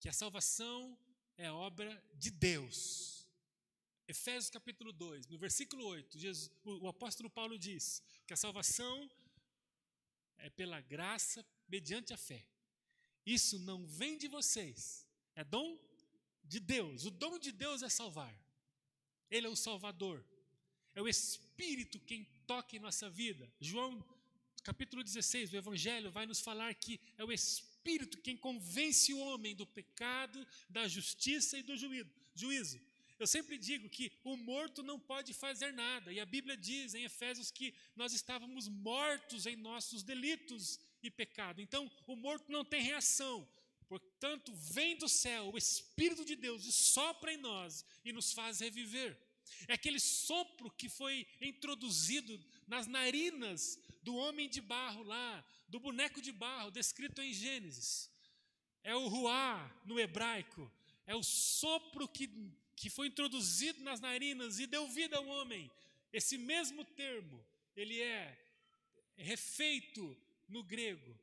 que 0.00 0.08
a 0.08 0.12
salvação 0.12 0.98
é 1.36 1.50
obra 1.52 2.02
de 2.14 2.30
Deus. 2.30 3.28
Efésios 4.08 4.48
capítulo 4.48 4.94
2, 4.94 5.26
no 5.28 5.36
versículo 5.36 5.84
8, 5.84 6.18
Jesus, 6.18 6.50
o, 6.64 6.86
o 6.86 6.88
apóstolo 6.88 7.28
Paulo 7.28 7.58
diz 7.58 8.02
que 8.26 8.32
a 8.32 8.36
salvação 8.36 9.10
é 10.38 10.48
pela 10.48 10.80
graça 10.80 11.44
mediante 11.68 12.14
a 12.14 12.16
fé. 12.16 12.42
Isso 13.26 13.58
não 13.58 13.86
vem 13.86 14.16
de 14.16 14.28
vocês, 14.28 15.06
é 15.36 15.44
dom 15.44 15.78
de 16.42 16.60
Deus. 16.60 17.04
O 17.04 17.10
dom 17.10 17.38
de 17.38 17.52
Deus 17.52 17.82
é 17.82 17.90
salvar. 17.90 18.34
Ele 19.30 19.46
é 19.46 19.50
o 19.50 19.56
Salvador. 19.56 20.24
É 20.94 21.02
o 21.02 21.08
Espírito 21.08 22.00
quem 22.00 22.24
toca 22.46 22.74
em 22.74 22.80
nossa 22.80 23.08
vida. 23.08 23.50
João, 23.60 24.04
capítulo 24.62 25.02
16 25.02 25.50
do 25.50 25.56
Evangelho, 25.56 26.10
vai 26.10 26.26
nos 26.26 26.40
falar 26.40 26.74
que 26.74 27.00
é 27.18 27.24
o 27.24 27.32
Espírito 27.32 28.18
quem 28.18 28.36
convence 28.36 29.12
o 29.12 29.18
homem 29.18 29.54
do 29.54 29.66
pecado, 29.66 30.46
da 30.68 30.86
justiça 30.86 31.58
e 31.58 31.62
do 31.62 31.74
juízo. 32.34 32.80
Eu 33.18 33.26
sempre 33.26 33.58
digo 33.58 33.88
que 33.88 34.10
o 34.24 34.36
morto 34.36 34.82
não 34.82 34.98
pode 34.98 35.32
fazer 35.32 35.72
nada, 35.72 36.12
e 36.12 36.18
a 36.18 36.26
Bíblia 36.26 36.56
diz 36.56 36.94
em 36.94 37.04
Efésios 37.04 37.50
que 37.50 37.74
nós 37.94 38.12
estávamos 38.12 38.68
mortos 38.68 39.46
em 39.46 39.56
nossos 39.56 40.02
delitos 40.02 40.80
e 41.02 41.10
pecado. 41.10 41.60
Então, 41.60 41.90
o 42.06 42.16
morto 42.16 42.50
não 42.50 42.64
tem 42.64 42.82
reação. 42.82 43.46
Portanto, 43.88 44.52
vem 44.54 44.96
do 44.96 45.08
céu 45.08 45.50
o 45.52 45.58
Espírito 45.58 46.24
de 46.24 46.34
Deus 46.34 46.64
e 46.64 46.72
sopra 46.72 47.32
em 47.32 47.36
nós 47.36 47.84
e 48.04 48.12
nos 48.12 48.32
faz 48.32 48.60
reviver. 48.60 49.16
É 49.68 49.74
aquele 49.74 50.00
sopro 50.00 50.70
que 50.70 50.88
foi 50.88 51.26
introduzido 51.40 52.42
nas 52.66 52.86
narinas 52.86 53.78
do 54.02 54.14
homem 54.16 54.48
de 54.48 54.60
barro 54.60 55.02
lá, 55.02 55.44
do 55.68 55.78
boneco 55.78 56.20
de 56.20 56.32
barro, 56.32 56.70
descrito 56.70 57.22
em 57.22 57.32
Gênesis. 57.32 58.10
É 58.82 58.94
o 58.94 59.08
ruá 59.08 59.70
no 59.84 59.98
hebraico. 59.98 60.70
É 61.06 61.14
o 61.14 61.22
sopro 61.22 62.08
que, 62.08 62.28
que 62.76 62.90
foi 62.90 63.06
introduzido 63.06 63.82
nas 63.82 64.00
narinas 64.00 64.58
e 64.58 64.66
deu 64.66 64.86
vida 64.88 65.16
ao 65.16 65.26
homem. 65.26 65.70
Esse 66.12 66.36
mesmo 66.36 66.84
termo, 66.84 67.44
ele 67.76 68.00
é 68.00 68.38
refeito 69.16 70.16
no 70.48 70.62
grego 70.62 71.18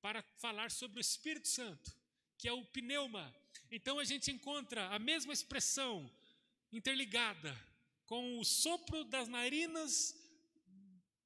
para 0.00 0.22
falar 0.38 0.70
sobre 0.70 0.98
o 0.98 1.00
Espírito 1.00 1.48
Santo, 1.48 1.94
que 2.38 2.48
é 2.48 2.52
o 2.52 2.64
pneuma. 2.64 3.34
Então 3.70 3.98
a 3.98 4.04
gente 4.04 4.30
encontra 4.30 4.88
a 4.88 4.98
mesma 4.98 5.32
expressão 5.32 6.10
interligada 6.72 7.56
com 8.06 8.38
o 8.38 8.44
sopro 8.44 9.04
das 9.04 9.28
narinas 9.28 10.19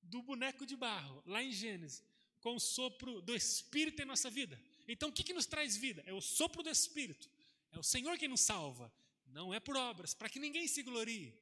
do 0.04 0.22
boneco 0.22 0.66
de 0.66 0.76
barro, 0.76 1.22
lá 1.26 1.42
em 1.42 1.52
Gênesis, 1.52 2.02
com 2.40 2.56
o 2.56 2.60
sopro 2.60 3.20
do 3.22 3.34
Espírito 3.34 4.02
em 4.02 4.04
nossa 4.04 4.30
vida. 4.30 4.60
Então, 4.86 5.08
o 5.08 5.12
que, 5.12 5.22
que 5.22 5.32
nos 5.32 5.46
traz 5.46 5.76
vida? 5.76 6.02
É 6.06 6.12
o 6.12 6.20
sopro 6.20 6.62
do 6.62 6.70
Espírito. 6.70 7.28
É 7.72 7.78
o 7.78 7.82
Senhor 7.82 8.18
quem 8.18 8.28
nos 8.28 8.40
salva. 8.40 8.92
Não 9.26 9.52
é 9.52 9.58
por 9.58 9.76
obras, 9.76 10.14
para 10.14 10.28
que 10.28 10.38
ninguém 10.38 10.68
se 10.68 10.82
glorie. 10.82 11.34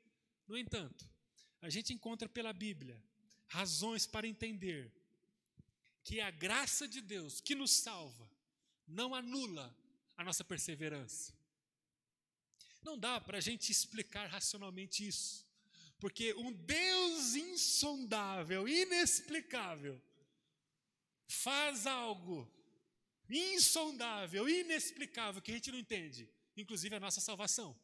No 0.47 0.57
entanto, 0.57 1.05
a 1.61 1.69
gente 1.69 1.93
encontra 1.93 2.29
pela 2.29 2.53
Bíblia 2.53 3.03
razões 3.49 4.07
para 4.07 4.27
entender 4.27 4.91
que 6.05 6.21
a 6.21 6.31
graça 6.31 6.89
de 6.89 7.01
Deus 7.01 7.41
que 7.41 7.55
nos 7.55 7.71
salva 7.71 8.29
não 8.87 9.15
anula 9.15 9.75
a 10.17 10.25
nossa 10.25 10.45
perseverança. 10.45 11.33
Não 12.83 12.99
dá 12.99 13.21
para 13.21 13.39
a 13.39 13.41
gente 13.41 13.71
explicar 13.71 14.27
racionalmente 14.29 15.07
isso, 15.07 15.47
porque 16.03 16.35
um 16.35 16.53
Deus 16.53 17.37
insondável, 17.37 18.67
inexplicável, 18.67 20.03
faz 21.29 21.87
algo 21.87 22.53
insondável, 23.31 24.49
inexplicável, 24.49 25.41
que 25.41 25.53
a 25.53 25.55
gente 25.55 25.71
não 25.71 25.79
entende, 25.79 26.29
inclusive 26.57 26.97
a 26.97 26.99
nossa 26.99 27.21
salvação. 27.21 27.81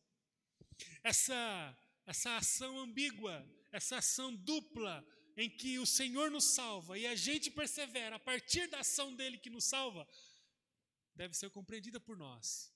Essa, 1.01 1.79
essa 2.05 2.37
ação 2.37 2.81
ambígua, 2.81 3.49
essa 3.71 3.99
ação 3.99 4.35
dupla, 4.35 5.07
em 5.37 5.49
que 5.49 5.79
o 5.79 5.87
Senhor 5.87 6.29
nos 6.29 6.43
salva 6.43 6.99
e 6.99 7.07
a 7.07 7.15
gente 7.15 7.53
persevera 7.53 8.17
a 8.17 8.19
partir 8.19 8.67
da 8.67 8.81
ação 8.81 9.15
dele 9.15 9.39
que 9.39 9.49
nos 9.49 9.63
salva, 9.63 10.05
deve 11.15 11.35
ser 11.37 11.51
compreendida 11.51 12.01
por 12.01 12.17
nós. 12.17 12.75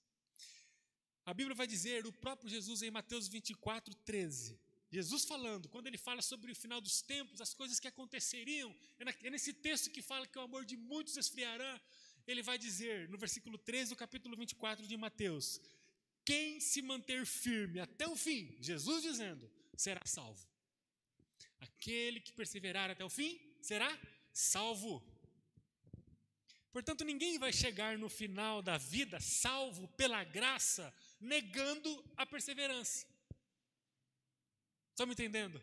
A 1.27 1.35
Bíblia 1.35 1.57
vai 1.57 1.67
dizer, 1.67 2.07
o 2.07 2.13
próprio 2.13 2.49
Jesus 2.49 2.81
em 2.81 2.93
Mateus 2.93 3.27
24, 3.27 3.93
13. 4.05 4.72
Jesus 4.93 5.25
falando, 5.25 5.71
quando 5.71 5.87
ele 5.87 5.97
fala 5.97 6.21
sobre 6.21 6.53
o 6.53 6.55
final 6.55 6.79
dos 6.79 7.01
tempos, 7.01 7.41
as 7.41 7.55
coisas 7.55 7.81
que 7.81 7.89
aconteceriam, 7.89 8.71
é, 8.99 9.27
é 9.27 9.31
nesse 9.31 9.55
texto 9.55 9.91
que 9.91 10.03
fala 10.03 10.27
que 10.27 10.39
o 10.39 10.43
amor 10.43 10.67
de 10.67 10.77
muitos 10.77 11.17
esfriará, 11.17 11.81
ele 12.27 12.43
vai 12.43 12.59
dizer, 12.59 13.09
no 13.09 13.17
versículo 13.17 13.57
13 13.57 13.91
do 13.91 13.97
capítulo 13.97 14.37
24 14.37 14.87
de 14.87 14.97
Mateus: 14.99 15.59
Quem 16.27 16.61
se 16.61 16.83
manter 16.83 17.25
firme 17.25 17.81
até 17.81 18.07
o 18.07 18.15
fim, 18.15 18.55
Jesus 18.61 19.03
dizendo, 19.03 19.51
será 19.75 20.03
salvo. 20.05 20.47
Aquele 21.61 22.21
que 22.21 22.33
perseverar 22.33 22.91
até 22.91 23.03
o 23.03 23.09
fim 23.09 23.41
será 23.63 23.91
salvo. 24.31 25.03
Portanto, 26.71 27.03
ninguém 27.03 27.39
vai 27.39 27.53
chegar 27.53 27.97
no 27.97 28.11
final 28.11 28.61
da 28.61 28.77
vida 28.77 29.19
salvo 29.21 29.89
pela 29.89 30.23
graça 30.23 30.95
negando 31.19 32.05
a 32.15 32.27
perseverança. 32.27 33.07
Estão 34.93 35.07
me 35.07 35.13
entendendo? 35.13 35.61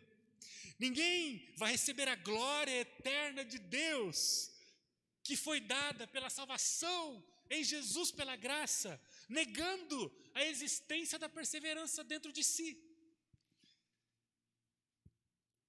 Ninguém 0.78 1.52
vai 1.56 1.72
receber 1.72 2.08
a 2.08 2.16
glória 2.16 2.80
eterna 2.80 3.44
de 3.44 3.58
Deus 3.58 4.50
que 5.22 5.36
foi 5.36 5.60
dada 5.60 6.06
pela 6.06 6.28
salvação 6.28 7.24
em 7.48 7.62
Jesus 7.64 8.10
pela 8.10 8.36
graça, 8.36 9.00
negando 9.28 10.12
a 10.34 10.44
existência 10.44 11.18
da 11.18 11.28
perseverança 11.28 12.02
dentro 12.04 12.32
de 12.32 12.44
si. 12.44 12.78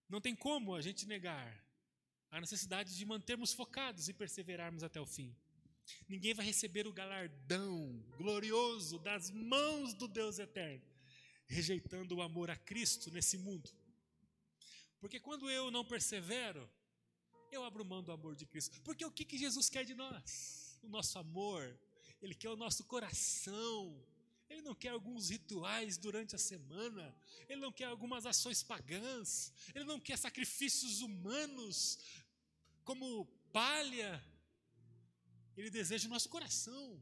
Não 0.07 0.21
tem 0.21 0.35
como 0.35 0.75
a 0.75 0.81
gente 0.81 1.07
negar 1.07 1.47
a 2.29 2.39
necessidade 2.39 2.95
de 2.95 3.05
mantermos 3.05 3.53
focados 3.53 4.07
e 4.07 4.13
perseverarmos 4.13 4.83
até 4.83 4.99
o 4.99 5.05
fim. 5.05 5.35
Ninguém 6.07 6.33
vai 6.33 6.45
receber 6.45 6.87
o 6.87 6.93
galardão 6.93 8.03
glorioso 8.17 8.99
das 8.99 9.29
mãos 9.31 9.93
do 9.93 10.07
Deus 10.07 10.39
eterno, 10.39 10.85
rejeitando 11.51 12.15
o 12.15 12.21
amor 12.21 12.49
a 12.49 12.55
Cristo 12.55 13.11
nesse 13.11 13.37
mundo. 13.37 13.69
Porque 14.99 15.19
quando 15.19 15.49
eu 15.49 15.69
não 15.69 15.83
persevero, 15.83 16.69
eu 17.51 17.63
abro 17.63 17.83
mão 17.83 18.01
do 18.01 18.11
amor 18.11 18.35
de 18.35 18.45
Cristo. 18.45 18.81
Porque 18.81 19.05
o 19.05 19.11
que, 19.11 19.25
que 19.25 19.37
Jesus 19.37 19.69
quer 19.69 19.83
de 19.83 19.93
nós? 19.93 20.79
O 20.81 20.89
nosso 20.89 21.19
amor. 21.19 21.77
Ele 22.21 22.35
quer 22.35 22.49
o 22.49 22.55
nosso 22.55 22.83
coração. 22.85 24.03
Ele 24.49 24.61
não 24.61 24.75
quer 24.75 24.89
alguns 24.89 25.29
rituais 25.29 25.97
durante 25.97 26.35
a 26.35 26.39
semana. 26.39 27.15
Ele 27.49 27.61
não 27.61 27.71
quer 27.71 27.85
algumas 27.85 28.25
ações 28.25 28.63
pagãs. 28.63 29.53
Ele 29.75 29.85
não 29.85 29.99
quer 29.99 30.17
sacrifícios 30.17 31.01
humanos 31.01 31.99
como 32.83 33.25
palha 33.51 34.23
ele 35.61 35.69
deseja 35.69 36.07
o 36.07 36.09
nosso 36.09 36.29
coração. 36.29 37.01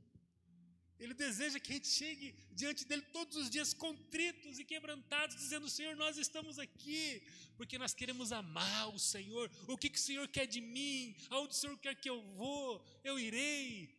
Ele 0.99 1.13
deseja 1.13 1.59
que 1.59 1.71
a 1.71 1.75
gente 1.75 1.88
chegue 1.88 2.35
diante 2.51 2.83
dele 2.85 3.03
todos 3.17 3.35
os 3.38 3.49
dias 3.49 3.73
contritos 3.73 4.59
e 4.59 4.65
quebrantados, 4.65 5.35
dizendo: 5.38 5.69
Senhor, 5.69 5.95
nós 5.95 6.17
estamos 6.17 6.59
aqui 6.59 7.23
porque 7.55 7.77
nós 7.77 7.93
queremos 7.93 8.31
amar 8.31 8.93
o 8.93 8.99
Senhor. 8.99 9.49
O 9.67 9.77
que, 9.77 9.89
que 9.89 9.97
o 9.97 10.07
Senhor 10.09 10.27
quer 10.27 10.45
de 10.45 10.59
mim? 10.59 11.15
Aonde 11.29 11.53
o 11.53 11.57
Senhor 11.57 11.77
quer 11.77 11.95
que 11.95 12.09
eu 12.09 12.21
vou? 12.41 12.85
Eu 13.03 13.17
irei. 13.17 13.97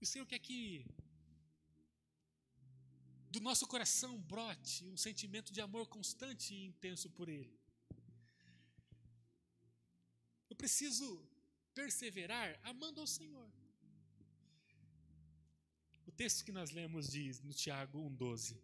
O 0.00 0.06
Senhor 0.06 0.26
quer 0.26 0.40
que 0.40 0.84
do 3.30 3.40
nosso 3.40 3.66
coração 3.66 4.18
brote 4.18 4.84
um 4.86 4.96
sentimento 4.96 5.52
de 5.52 5.60
amor 5.60 5.86
constante 5.86 6.52
e 6.52 6.64
intenso 6.64 7.08
por 7.10 7.28
Ele. 7.28 7.56
Eu 10.48 10.56
preciso 10.56 11.06
perseverar 11.74 12.58
amando 12.64 13.00
ao 13.00 13.06
Senhor. 13.06 13.48
Texto 16.20 16.44
que 16.44 16.52
nós 16.52 16.70
lemos 16.70 17.08
diz 17.08 17.40
no 17.40 17.54
Tiago 17.54 17.98
1,12: 18.10 18.54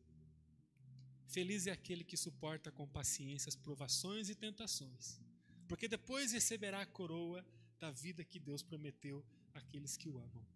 Feliz 1.26 1.66
é 1.66 1.70
aquele 1.70 2.04
que 2.04 2.14
suporta 2.14 2.70
com 2.70 2.86
paciência 2.86 3.48
as 3.48 3.56
provações 3.56 4.28
e 4.28 4.34
tentações, 4.34 5.18
porque 5.66 5.88
depois 5.88 6.32
receberá 6.32 6.82
a 6.82 6.86
coroa 6.98 7.42
da 7.78 7.90
vida 7.90 8.22
que 8.22 8.38
Deus 8.38 8.62
prometeu 8.62 9.24
àqueles 9.54 9.96
que 9.96 10.06
o 10.06 10.18
amam. 10.18 10.46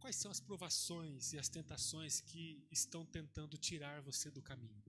Quais 0.00 0.16
são 0.16 0.28
as 0.28 0.40
provações 0.40 1.32
e 1.32 1.38
as 1.38 1.48
tentações 1.48 2.20
que 2.20 2.66
estão 2.68 3.06
tentando 3.06 3.56
tirar 3.56 4.02
você 4.02 4.32
do 4.32 4.42
caminho? 4.42 4.82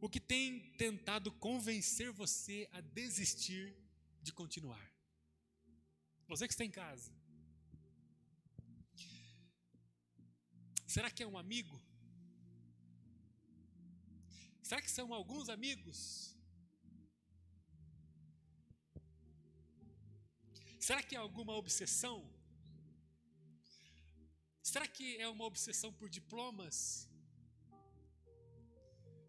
O 0.00 0.08
que 0.08 0.18
tem 0.18 0.72
tentado 0.72 1.30
convencer 1.30 2.10
você 2.10 2.68
a 2.72 2.80
desistir 2.80 3.76
de 4.20 4.32
continuar? 4.32 4.92
Você 6.26 6.48
que 6.48 6.52
está 6.52 6.64
em 6.64 6.70
casa. 6.82 7.12
Será 10.96 11.10
que 11.10 11.22
é 11.22 11.26
um 11.32 11.36
amigo? 11.36 11.78
Será 14.68 14.80
que 14.84 14.90
são 14.90 15.12
alguns 15.12 15.50
amigos? 15.56 15.98
Será 20.86 21.02
que 21.02 21.14
é 21.14 21.18
alguma 21.18 21.52
obsessão? 21.62 22.16
Será 24.70 24.86
que 24.88 25.18
é 25.18 25.28
uma 25.28 25.44
obsessão 25.44 25.92
por 25.92 26.08
diplomas? 26.08 26.78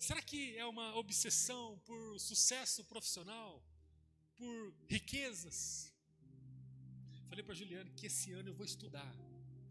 Será 0.08 0.22
que 0.22 0.42
é 0.56 0.66
uma 0.66 0.96
obsessão 0.96 1.78
por 1.80 2.18
sucesso 2.30 2.86
profissional? 2.86 3.52
Por 4.38 4.74
riquezas? 4.96 5.94
Falei 7.28 7.44
para 7.44 7.60
Juliane 7.62 7.92
que 7.92 8.08
esse 8.08 8.32
ano 8.32 8.52
eu 8.52 8.56
vou 8.56 8.66
estudar. 8.74 9.14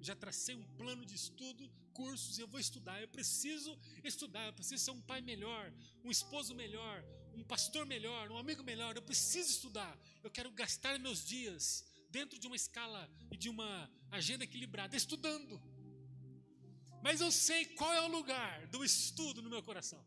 já 0.09 0.15
tracei 0.15 0.55
um 0.55 0.67
plano 0.77 1.05
de 1.07 1.15
estudo, 1.15 1.65
cursos, 1.99 2.39
eu 2.39 2.49
vou 2.55 2.61
estudar. 2.67 2.97
Eu 3.01 3.09
preciso 3.17 3.71
estudar, 4.13 4.45
eu 4.47 4.53
preciso 4.53 4.85
ser 4.85 4.93
um 4.99 5.03
pai 5.11 5.21
melhor, 5.21 5.65
um 6.05 6.11
esposo 6.11 6.55
melhor, 6.63 6.97
um 7.35 7.45
pastor 7.53 7.85
melhor, 7.95 8.31
um 8.31 8.39
amigo 8.45 8.63
melhor. 8.63 8.93
Eu 8.95 9.03
preciso 9.11 9.51
estudar. 9.57 9.93
Eu 10.23 10.31
quero 10.31 10.51
gastar 10.63 10.99
meus 10.99 11.25
dias 11.35 11.85
dentro 12.11 12.39
de 12.39 12.47
uma 12.47 12.57
escala 12.57 13.03
e 13.31 13.37
de 13.37 13.49
uma 13.49 13.71
agenda 14.11 14.45
equilibrada, 14.45 14.97
estudando. 14.97 15.61
Mas 17.07 17.21
eu 17.21 17.31
sei 17.31 17.65
qual 17.79 17.93
é 17.93 18.01
o 18.01 18.09
lugar 18.19 18.67
do 18.69 18.85
estudo 18.85 19.43
no 19.43 19.51
meu 19.51 19.63
coração. 19.63 20.03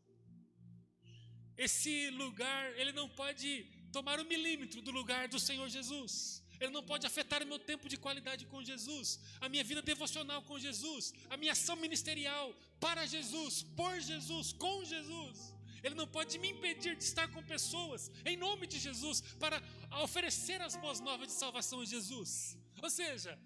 Esse 1.58 2.10
lugar, 2.12 2.64
ele 2.80 2.92
não 2.92 3.08
pode 3.10 3.50
tomar 3.92 4.20
um 4.20 4.28
milímetro 4.34 4.82
do 4.82 4.92
lugar 4.92 5.28
do 5.28 5.40
Senhor 5.40 5.68
Jesus. 5.70 6.39
Ele 6.60 6.72
não 6.72 6.84
pode 6.84 7.06
afetar 7.06 7.42
o 7.42 7.48
meu 7.48 7.60
tempo 7.60 7.88
de 7.88 7.98
qualidade 7.98 8.46
com 8.46 8.64
Jesus, 8.64 9.20
a 9.40 9.48
minha 9.48 9.64
vida 9.64 9.82
devocional 9.82 10.42
com 10.44 10.60
Jesus, 10.60 11.14
a 11.30 11.38
minha 11.38 11.54
ação 11.54 11.76
ministerial 11.76 12.54
para 12.80 13.06
Jesus, 13.06 13.64
por 13.64 14.00
Jesus, 14.00 14.52
com 14.54 14.84
Jesus. 14.84 15.54
Ele 15.84 15.96
não 15.96 16.08
pode 16.08 16.38
me 16.38 16.50
impedir 16.50 16.96
de 16.96 17.04
estar 17.04 17.28
com 17.30 17.42
pessoas 17.44 18.12
em 18.26 18.36
nome 18.36 18.68
de 18.68 18.78
Jesus 18.80 19.22
para 19.40 19.62
oferecer 20.04 20.62
as 20.62 20.76
boas 20.76 21.00
novas 21.00 21.28
de 21.28 21.34
salvação 21.34 21.80
a 21.82 21.86
Jesus. 21.86 22.58
Ou 22.82 22.90
seja, 22.90 23.40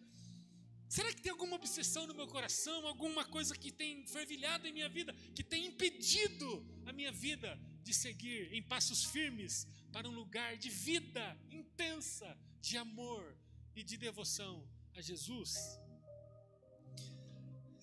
será 0.90 1.14
que 1.14 1.22
tem 1.22 1.32
alguma 1.32 1.56
obsessão 1.56 2.08
no 2.08 2.16
meu 2.16 2.28
coração, 2.28 2.88
alguma 2.88 3.24
coisa 3.26 3.56
que 3.56 3.72
tem 3.72 4.06
fervilhado 4.08 4.68
em 4.68 4.74
minha 4.74 4.90
vida, 4.90 5.14
que 5.36 5.44
tem 5.44 5.68
impedido 5.68 6.66
a 6.86 6.92
minha 6.92 7.12
vida 7.12 7.60
de 7.84 7.94
seguir 7.94 8.52
em 8.54 8.64
passos 8.64 9.04
firmes 9.06 9.68
para 9.92 10.08
um 10.08 10.16
lugar 10.16 10.58
de 10.58 10.70
vida 10.70 11.38
intensa, 11.52 12.38
de 12.68 12.76
amor 12.86 13.24
e 13.76 13.82
de 13.90 13.96
devoção 14.08 14.54
a 14.98 15.02
Jesus? 15.10 15.52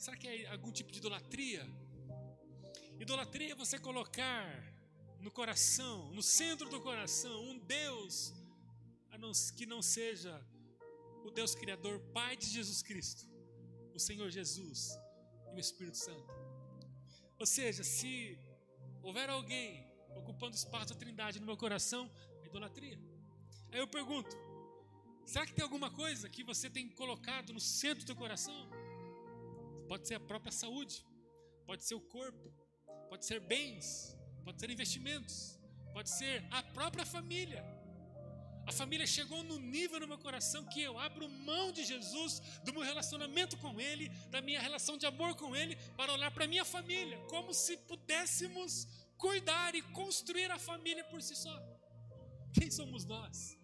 Será 0.03 0.17
que 0.17 0.27
é 0.27 0.35
algum 0.57 0.73
tipo 0.79 0.91
de 0.91 0.99
idolatria? 1.03 1.63
Idolatria 2.99 3.53
é 3.53 3.55
você 3.65 3.79
colocar 3.79 4.47
no 5.21 5.31
coração, 5.31 5.97
no 6.19 6.23
centro 6.23 6.67
do 6.75 6.81
coração, 6.81 7.37
um 7.51 7.59
Deus 7.59 8.13
que 9.57 9.67
não 9.67 9.83
seja 9.83 10.33
o 11.27 11.31
Deus 11.31 11.55
Criador, 11.55 12.01
Pai 12.19 12.35
de 12.43 12.47
Jesus 12.57 12.81
Cristo, 12.83 13.29
o 13.93 14.01
Senhor 14.01 14.31
Jesus 14.31 14.79
e 15.53 15.57
o 15.57 15.61
Espírito 15.61 15.99
Santo. 15.99 16.33
Ou 17.39 17.45
seja, 17.45 17.85
se 17.85 18.39
houver 19.03 19.29
alguém 19.29 19.87
ocupando 20.17 20.57
espaço 20.57 20.95
da 20.95 21.01
Trindade 21.03 21.39
no 21.39 21.45
meu 21.45 21.59
coração, 21.65 22.11
é 22.43 22.47
idolatria. 22.47 22.99
Aí 23.71 23.79
eu 23.79 23.87
pergunto: 23.87 24.35
será 25.31 25.47
que 25.47 25.55
tem 25.57 25.63
alguma 25.63 25.91
coisa 26.03 26.29
que 26.29 26.43
você 26.43 26.69
tem 26.69 26.89
colocado 27.01 27.53
no 27.53 27.61
centro 27.61 28.05
do 28.05 28.17
coração? 28.17 28.61
Pode 29.91 30.09
ser 30.09 30.17
a 30.17 30.21
própria 30.31 30.51
saúde, 30.51 30.97
pode 31.69 31.85
ser 31.85 31.95
o 31.95 32.01
corpo, 32.01 32.53
pode 33.09 33.25
ser 33.25 33.39
bens, 33.39 34.17
pode 34.45 34.59
ser 34.61 34.71
investimentos, 34.71 35.37
pode 35.93 36.11
ser 36.11 36.45
a 36.51 36.63
própria 36.79 37.07
família. 37.07 37.63
A 38.67 38.73
família 38.73 39.07
chegou 39.07 39.43
no 39.45 39.59
nível 39.59 40.01
no 40.01 40.09
meu 40.09 40.19
coração 40.19 40.65
que 40.73 40.83
eu 40.83 40.99
abro 40.99 41.29
mão 41.29 41.71
de 41.71 41.85
Jesus, 41.85 42.41
do 42.65 42.73
meu 42.73 42.83
relacionamento 42.83 43.57
com 43.57 43.81
Ele, 43.81 44.09
da 44.35 44.41
minha 44.41 44.61
relação 44.61 44.97
de 44.99 45.07
amor 45.07 45.37
com 45.37 45.55
Ele, 45.55 45.77
para 45.97 46.13
olhar 46.13 46.33
para 46.33 46.49
minha 46.49 46.65
família, 46.65 47.19
como 47.29 47.55
se 47.55 47.77
pudéssemos 47.77 48.87
cuidar 49.17 49.75
e 49.77 49.83
construir 50.01 50.51
a 50.51 50.59
família 50.59 51.05
por 51.05 51.23
si 51.23 51.37
só. 51.37 51.57
Quem 52.53 52.71
somos 52.71 53.05
nós? 53.05 53.60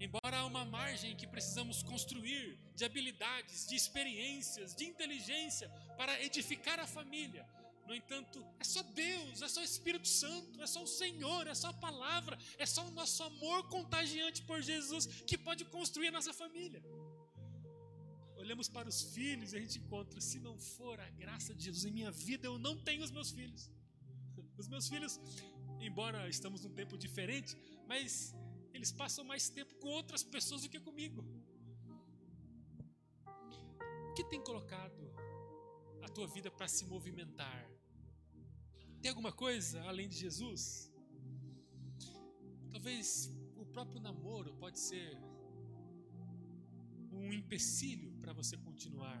Embora 0.00 0.38
há 0.38 0.46
uma 0.46 0.64
margem 0.64 1.14
que 1.14 1.26
precisamos 1.26 1.82
construir 1.82 2.58
de 2.74 2.86
habilidades, 2.86 3.66
de 3.68 3.76
experiências, 3.76 4.74
de 4.74 4.86
inteligência 4.86 5.68
para 5.98 6.22
edificar 6.24 6.80
a 6.80 6.86
família, 6.86 7.46
no 7.86 7.94
entanto, 7.94 8.42
é 8.58 8.64
só 8.64 8.82
Deus, 8.82 9.42
é 9.42 9.48
só 9.48 9.60
o 9.60 9.64
Espírito 9.64 10.08
Santo, 10.08 10.62
é 10.62 10.66
só 10.66 10.82
o 10.82 10.86
Senhor, 10.86 11.46
é 11.46 11.54
só 11.54 11.68
a 11.68 11.72
palavra, 11.72 12.38
é 12.56 12.64
só 12.64 12.86
o 12.86 12.90
nosso 12.92 13.22
amor 13.22 13.68
contagiante 13.68 14.42
por 14.42 14.62
Jesus 14.62 15.06
que 15.26 15.36
pode 15.36 15.64
construir 15.66 16.08
a 16.08 16.12
nossa 16.12 16.32
família. 16.32 16.82
Olhamos 18.36 18.68
para 18.68 18.88
os 18.88 19.02
filhos 19.14 19.52
e 19.52 19.56
a 19.58 19.60
gente 19.60 19.78
encontra, 19.78 20.18
se 20.18 20.38
não 20.40 20.56
for 20.58 20.98
a 20.98 21.10
graça 21.10 21.54
de 21.54 21.64
Jesus 21.64 21.84
em 21.84 21.90
minha 21.90 22.10
vida, 22.10 22.46
eu 22.46 22.58
não 22.58 22.74
tenho 22.78 23.02
os 23.02 23.10
meus 23.10 23.32
filhos. 23.32 23.70
Os 24.56 24.68
meus 24.68 24.88
filhos, 24.88 25.18
embora 25.80 26.28
estamos 26.28 26.62
num 26.64 26.74
tempo 26.80 26.96
diferente, 26.96 27.56
mas 27.88 28.34
eles 28.72 28.92
passam 28.92 29.24
mais 29.24 29.48
tempo 29.48 29.74
com 29.76 29.88
outras 29.88 30.22
pessoas 30.22 30.62
do 30.62 30.68
que 30.68 30.80
comigo. 30.80 31.24
O 34.08 34.12
que 34.14 34.24
tem 34.24 34.42
colocado 34.42 35.02
a 36.02 36.08
tua 36.08 36.26
vida 36.26 36.50
para 36.50 36.68
se 36.68 36.84
movimentar? 36.84 37.70
Tem 39.00 39.08
alguma 39.10 39.32
coisa 39.32 39.82
além 39.82 40.08
de 40.08 40.16
Jesus? 40.16 40.92
Talvez 42.70 43.30
o 43.56 43.64
próprio 43.64 44.00
namoro 44.00 44.54
pode 44.54 44.78
ser 44.78 45.18
um 47.12 47.32
empecilho 47.32 48.12
para 48.20 48.32
você 48.32 48.56
continuar. 48.56 49.20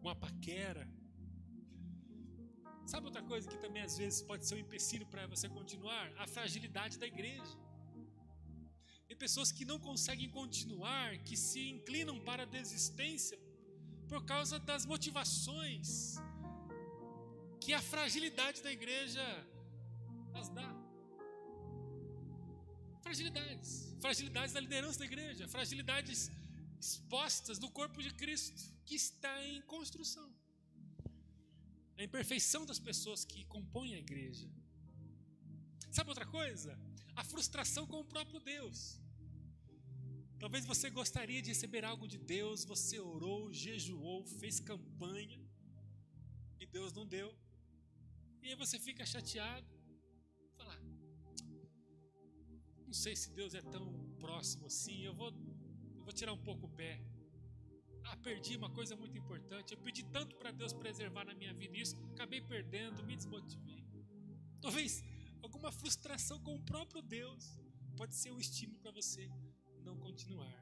Uma 0.00 0.14
paquera, 0.14 0.86
Sabe 2.90 3.04
outra 3.04 3.22
coisa 3.22 3.46
que 3.46 3.58
também 3.58 3.82
às 3.82 3.98
vezes 3.98 4.22
pode 4.22 4.46
ser 4.46 4.54
um 4.54 4.58
empecilho 4.66 5.06
para 5.12 5.26
você 5.26 5.46
continuar? 5.46 6.10
A 6.16 6.26
fragilidade 6.26 6.98
da 6.98 7.06
igreja. 7.06 7.54
Pessoas 9.18 9.50
que 9.50 9.64
não 9.64 9.78
conseguem 9.78 10.30
continuar, 10.30 11.18
que 11.26 11.36
se 11.36 11.60
inclinam 11.68 12.18
para 12.28 12.44
a 12.44 12.46
desistência 12.46 13.38
por 14.08 14.24
causa 14.24 14.58
das 14.58 14.84
motivações 14.86 16.16
que 17.60 17.72
a 17.72 17.82
fragilidade 17.82 18.62
da 18.62 18.72
igreja 18.72 19.24
as 20.34 20.48
dá. 20.48 20.68
Fragilidades, 23.02 23.70
fragilidades 24.00 24.52
da 24.54 24.60
liderança 24.60 24.98
da 25.00 25.04
igreja, 25.04 25.48
fragilidades 25.48 26.30
expostas 26.80 27.58
no 27.58 27.70
corpo 27.70 28.02
de 28.02 28.12
Cristo 28.14 28.62
que 28.86 28.94
está 28.94 29.34
em 29.44 29.60
construção 29.62 30.28
a 31.98 32.04
imperfeição 32.04 32.64
das 32.64 32.78
pessoas 32.78 33.24
que 33.24 33.44
compõem 33.46 33.94
a 33.94 33.98
igreja. 33.98 34.48
Sabe 35.90 36.10
outra 36.10 36.24
coisa? 36.24 36.78
A 37.16 37.24
frustração 37.24 37.84
com 37.86 37.98
o 38.00 38.04
próprio 38.04 38.38
Deus. 38.38 39.00
Talvez 40.38 40.64
você 40.64 40.88
gostaria 40.88 41.42
de 41.42 41.48
receber 41.48 41.84
algo 41.84 42.06
de 42.06 42.16
Deus, 42.16 42.64
você 42.64 42.98
orou, 43.00 43.52
jejuou, 43.52 44.24
fez 44.24 44.60
campanha 44.60 45.40
e 46.60 46.66
Deus 46.66 46.92
não 46.92 47.04
deu. 47.04 47.34
E 48.40 48.48
aí 48.50 48.54
você 48.54 48.78
fica 48.78 49.04
chateado, 49.04 49.66
falar: 50.56 50.80
Não 52.86 52.92
sei 52.92 53.16
se 53.16 53.30
Deus 53.32 53.52
é 53.52 53.62
tão 53.62 53.84
próximo 54.20 54.66
assim, 54.66 55.00
eu 55.02 55.12
vou, 55.12 55.30
eu 55.96 56.04
vou 56.04 56.12
tirar 56.12 56.32
um 56.32 56.42
pouco 56.50 56.66
o 56.66 56.70
pé. 56.70 57.00
Ah, 58.04 58.16
perdi 58.16 58.56
uma 58.56 58.70
coisa 58.70 58.94
muito 58.94 59.18
importante. 59.18 59.74
Eu 59.74 59.78
pedi 59.78 60.04
tanto 60.04 60.36
para 60.36 60.52
Deus 60.52 60.72
preservar 60.72 61.24
na 61.24 61.34
minha 61.34 61.52
vida 61.52 61.76
isso, 61.76 61.96
acabei 62.12 62.40
perdendo, 62.40 63.02
me 63.02 63.16
desmotivei. 63.16 63.84
Talvez 64.60 65.02
alguma 65.42 65.72
frustração 65.72 66.40
com 66.40 66.54
o 66.54 66.62
próprio 66.62 67.02
Deus 67.02 67.58
pode 67.96 68.14
ser 68.14 68.30
um 68.30 68.38
estímulo 68.38 68.78
para 68.78 68.92
você 68.92 69.28
não 69.88 69.96
continuar. 70.06 70.58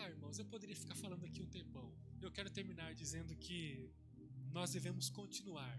Ah, 0.00 0.08
irmãos, 0.14 0.38
eu 0.40 0.46
poderia 0.54 0.76
ficar 0.82 0.96
falando 1.02 1.24
aqui 1.28 1.40
um 1.46 1.50
tempão. 1.58 1.88
Eu 2.26 2.30
quero 2.36 2.50
terminar 2.58 2.90
dizendo 3.02 3.32
que 3.44 3.58
nós 4.56 4.70
devemos 4.76 5.08
continuar. 5.20 5.76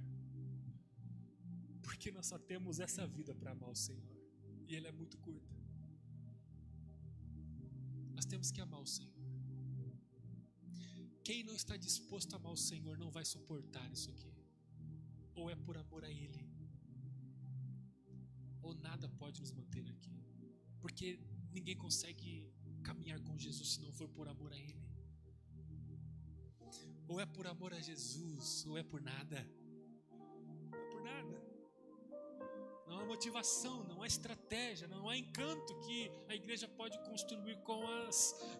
Porque 1.86 2.10
nós 2.18 2.28
só 2.32 2.38
temos 2.52 2.80
essa 2.86 3.06
vida 3.18 3.34
para 3.40 3.52
amar 3.56 3.72
o 3.78 3.80
Senhor. 3.88 4.16
E 4.68 4.76
ela 4.78 4.88
é 4.92 4.96
muito 5.02 5.18
curta. 5.26 5.56
Nós 8.16 8.26
temos 8.32 8.50
que 8.52 8.62
amar 8.68 8.82
o 8.88 8.92
Senhor. 8.98 9.24
Quem 11.28 11.42
não 11.50 11.56
está 11.62 11.76
disposto 11.88 12.34
a 12.34 12.38
amar 12.38 12.54
o 12.54 12.64
Senhor 12.70 12.96
não 13.04 13.12
vai 13.18 13.26
suportar 13.34 13.88
isso 13.98 14.10
aqui. 14.14 14.34
Ou 15.36 15.50
é 15.50 15.56
por 15.56 15.76
amor 15.84 16.04
a 16.06 16.12
Ele, 16.24 16.42
ou 18.62 18.74
nada 18.88 19.08
pode 19.22 19.40
nos 19.44 19.52
manter 19.60 19.86
aqui. 19.94 20.14
Porque 20.84 21.18
ninguém 21.54 21.78
consegue 21.78 22.30
caminhar 22.84 23.20
com 23.22 23.38
Jesus 23.38 23.70
se 23.74 23.82
não 23.82 23.92
for 23.94 24.10
por 24.10 24.28
amor 24.28 24.52
a 24.52 24.58
Ele. 24.58 24.84
Ou 27.08 27.22
é 27.22 27.26
por 27.26 27.48
amor 27.48 27.74
a 27.74 27.80
Jesus, 27.80 28.66
ou 28.68 28.78
é 28.78 28.84
por 28.84 29.02
nada. 29.02 29.40
Não 30.70 30.78
é 30.78 30.86
por 30.92 31.02
nada. 31.02 31.36
Não 32.86 33.00
há 33.00 33.06
motivação, 33.06 33.86
não 33.86 34.02
há 34.04 34.08
estratégia, 34.08 34.86
não 34.90 35.08
há 35.08 35.16
encanto 35.18 35.80
que 35.86 36.12
a 36.28 36.36
igreja 36.36 36.68
pode 36.68 37.00
construir 37.10 37.56
com 37.64 37.88
as, 37.88 38.18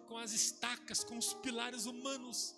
com 0.08 0.16
as 0.16 0.32
estacas, 0.32 1.04
com 1.04 1.18
os 1.18 1.34
pilares 1.34 1.84
humanos, 1.84 2.54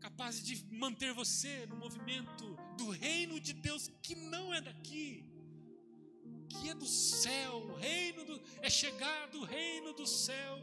capazes 0.00 0.42
de 0.42 0.64
manter 0.74 1.12
você 1.14 1.64
no 1.66 1.76
movimento 1.76 2.56
do 2.76 2.90
reino 2.90 3.38
de 3.38 3.52
Deus 3.52 3.86
que 4.02 4.16
não 4.16 4.52
é 4.52 4.60
daqui, 4.60 5.29
é 6.68 6.74
do 6.74 6.86
céu, 6.86 7.56
o 7.56 7.74
reino 7.74 8.24
do, 8.24 8.40
é 8.60 8.68
chegado 8.68 9.40
o 9.40 9.44
reino 9.44 9.92
do 9.92 10.06
céu 10.06 10.62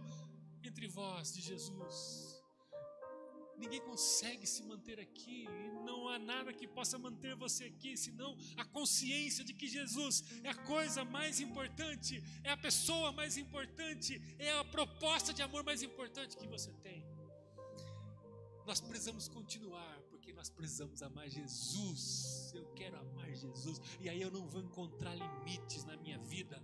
entre 0.63 0.87
vós 0.87 1.33
de 1.33 1.41
Jesus. 1.41 2.37
Ninguém 3.57 3.81
consegue 3.81 4.45
se 4.45 4.61
manter 4.61 4.99
aqui, 4.99 5.45
e 5.45 5.83
não 5.83 6.07
há 6.07 6.19
nada 6.19 6.53
que 6.53 6.67
possa 6.67 6.99
manter 6.99 7.35
você 7.35 7.63
aqui, 7.63 7.97
senão 7.97 8.37
a 8.55 8.63
consciência 8.63 9.43
de 9.43 9.53
que 9.53 9.67
Jesus 9.67 10.23
é 10.43 10.49
a 10.49 10.53
coisa 10.53 11.03
mais 11.03 11.39
importante, 11.39 12.23
é 12.43 12.51
a 12.51 12.57
pessoa 12.57 13.11
mais 13.11 13.35
importante, 13.35 14.21
é 14.37 14.51
a 14.59 14.63
proposta 14.63 15.33
de 15.33 15.41
amor 15.41 15.63
mais 15.63 15.81
importante 15.81 16.37
que 16.37 16.47
você 16.47 16.71
tem. 16.83 17.03
Nós 18.67 18.79
precisamos 18.79 19.27
continuar, 19.27 19.97
porque 20.27 20.33
nós 20.33 20.49
precisamos 20.49 21.01
amar 21.01 21.29
Jesus. 21.29 22.51
Eu 22.53 22.65
quero 22.75 22.97
amar 22.99 23.33
Jesus, 23.33 23.81
e 24.01 24.09
aí 24.09 24.21
eu 24.21 24.29
não 24.29 24.45
vou 24.45 24.61
encontrar 24.61 25.15
limites 25.15 25.85
na 25.85 25.95
minha 25.95 26.17
vida 26.19 26.61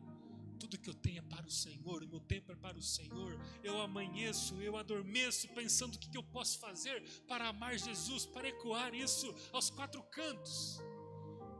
tudo 0.60 0.78
que 0.78 0.89
eu 0.89 0.93
tenho 0.93 1.19
é 1.19 1.21
para 1.21 1.45
o 1.45 1.52
Senhor, 1.52 2.04
o 2.04 2.08
meu 2.08 2.21
tempo 2.21 2.49
é 2.49 2.56
para 2.56 2.78
o 2.78 2.82
Senhor. 2.82 3.38
Eu 3.62 3.82
amanheço, 3.82 4.62
eu 4.62 4.78
adormeço 4.78 5.49
pensando 5.49 5.95
o 5.95 5.99
que 5.99 6.17
eu 6.17 6.23
posso 6.23 6.58
fazer 6.58 7.04
para 7.28 7.49
amar 7.49 7.78
Jesus, 7.78 8.26
para 8.26 8.47
ecoar 8.47 8.95
isso 8.95 9.36
aos 9.52 9.69
quatro 9.69 10.02
cantos. 10.04 10.80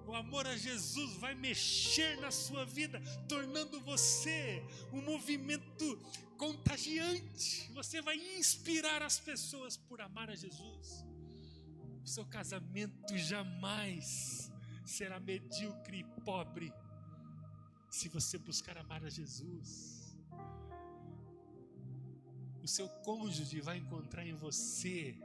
O 0.08 0.16
amor 0.16 0.48
a 0.48 0.56
Jesus 0.56 1.18
vai 1.18 1.36
mexer 1.36 2.18
na 2.22 2.32
sua 2.32 2.66
vida, 2.66 3.02
tornando 3.28 3.82
você 3.82 4.64
um 4.94 5.02
movimento 5.02 6.00
contagiante. 6.38 7.70
Você 7.74 8.02
vai 8.02 8.16
inspirar 8.38 9.02
as 9.02 9.20
pessoas 9.20 9.76
por 9.76 10.00
amar 10.00 10.30
a 10.30 10.36
Jesus. 10.36 11.13
O 12.04 12.08
seu 12.08 12.26
casamento 12.26 13.18
jamais 13.18 14.52
será 14.86 15.20
medíocre 15.20 16.00
e 16.00 16.22
pobre 16.22 16.74
se 17.90 18.10
você 18.10 18.40
buscar 18.40 18.76
amar 18.78 19.06
a 19.06 19.10
Jesus, 19.10 20.18
o 22.64 22.68
seu 22.68 22.90
cônjuge 22.90 23.62
vai 23.62 23.78
encontrar 23.78 24.26
em 24.26 24.34
você 24.34 25.16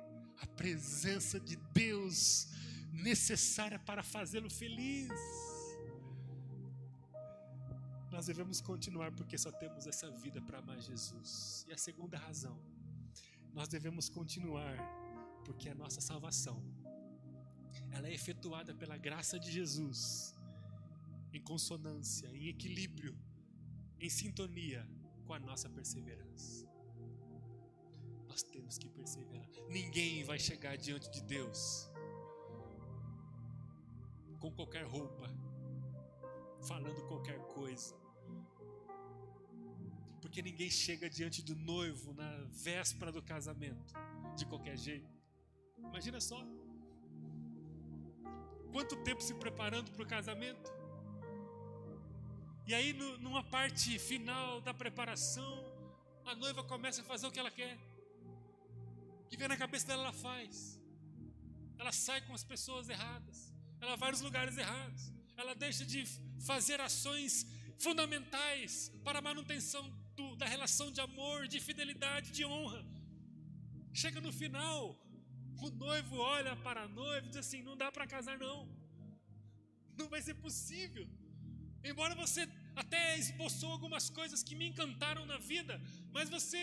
a 0.43 0.47
presença 0.47 1.41
de 1.41 1.57
Deus 1.73 2.49
necessária 2.93 3.79
para 3.79 4.03
fazê-lo 4.03 4.51
feliz. 4.51 5.09
Nós 8.11 8.27
devemos 8.27 8.61
continuar 8.61 9.13
porque 9.13 9.39
só 9.39 9.51
temos 9.51 9.87
essa 9.87 10.11
vida 10.11 10.43
para 10.43 10.59
amar 10.59 10.79
Jesus. 10.81 11.65
E 11.69 11.73
a 11.73 11.79
segunda 11.79 12.19
razão, 12.19 12.61
nós 13.55 13.67
devemos 13.67 14.11
continuar 14.11 14.77
porque 15.49 15.71
a 15.71 15.75
nossa 15.75 16.01
salvação 16.03 16.63
ela 17.91 18.07
é 18.07 18.13
efetuada 18.13 18.75
pela 18.75 18.99
graça 18.99 19.41
de 19.41 19.51
Jesus 19.51 20.35
em 21.33 21.41
consonância, 21.41 22.29
em 22.37 22.49
equilíbrio, 22.49 23.17
em 23.99 24.11
sintonia 24.11 24.87
com 25.25 25.33
a 25.33 25.39
nossa 25.39 25.71
perseverança. 25.71 26.69
Nós 28.29 28.43
temos 28.43 28.77
que 28.77 28.91
perseverar. 28.91 29.49
Ninguém 29.71 30.23
vai 30.23 30.39
chegar 30.39 30.77
diante 30.77 31.11
de 31.11 31.23
Deus 31.23 31.89
com 34.39 34.53
qualquer 34.53 34.85
roupa, 34.85 35.29
falando 36.69 37.09
qualquer 37.09 37.39
coisa. 37.55 37.95
Porque 40.21 40.43
ninguém 40.43 40.71
chega 40.71 41.09
diante 41.09 41.43
do 41.43 41.57
noivo 41.57 42.13
na 42.13 42.31
véspera 42.51 43.11
do 43.11 43.23
casamento 43.23 43.95
de 44.37 44.45
qualquer 44.45 44.77
jeito. 44.77 45.18
Imagina 45.91 46.21
só. 46.21 46.41
Quanto 48.73 48.97
tempo 49.03 49.23
se 49.23 49.35
preparando 49.35 49.91
para 49.93 50.03
o 50.03 50.07
casamento? 50.07 50.71
E 52.67 52.75
aí, 52.75 52.93
no, 52.93 53.19
numa 53.19 53.43
parte 53.43 53.99
final 53.99 54.61
da 54.61 54.75
preparação, 54.75 55.53
a 56.25 56.35
noiva 56.35 56.63
começa 56.63 57.01
a 57.01 57.05
fazer 57.05 57.27
o 57.27 57.31
que 57.31 57.41
ela 57.41 57.51
quer. 57.51 57.77
O 59.25 59.29
que 59.29 59.37
vem 59.37 59.49
na 59.49 59.57
cabeça 59.57 59.87
dela, 59.87 60.03
ela 60.03 60.13
faz. 60.13 60.79
Ela 61.79 61.93
sai 61.93 62.21
com 62.27 62.35
as 62.35 62.45
pessoas 62.45 62.89
erradas. 62.89 63.39
Ela 63.81 63.97
vai 63.97 64.11
nos 64.11 64.21
lugares 64.21 64.57
errados. 64.59 65.13
Ela 65.37 65.55
deixa 65.55 65.85
de 65.87 66.05
fazer 66.51 66.81
ações 66.81 67.47
fundamentais 67.79 68.93
para 69.05 69.21
a 69.21 69.23
manutenção 69.23 69.89
do, 70.17 70.37
da 70.37 70.47
relação 70.47 70.91
de 70.91 71.01
amor, 71.01 71.47
de 71.47 71.61
fidelidade, 71.61 72.33
de 72.33 72.45
honra. 72.45 72.85
Chega 73.93 74.21
no 74.21 74.33
final, 74.33 74.97
o 75.67 75.71
noivo 75.71 76.17
olha 76.17 76.55
para 76.57 76.83
a 76.83 76.89
noiva 76.89 77.27
e 77.27 77.31
diz 77.31 77.39
assim: 77.45 77.63
não 77.63 77.77
dá 77.77 77.91
para 77.91 78.07
casar, 78.07 78.39
não. 78.39 78.59
Não 79.99 80.09
vai 80.09 80.21
ser 80.23 80.35
possível. 80.35 81.07
Embora 81.91 82.15
você 82.15 82.43
até 82.83 83.03
esboçou 83.19 83.71
algumas 83.73 84.09
coisas 84.19 84.43
que 84.43 84.55
me 84.61 84.67
encantaram 84.71 85.25
na 85.27 85.39
vida, 85.39 85.81
mas 86.13 86.29
você 86.37 86.63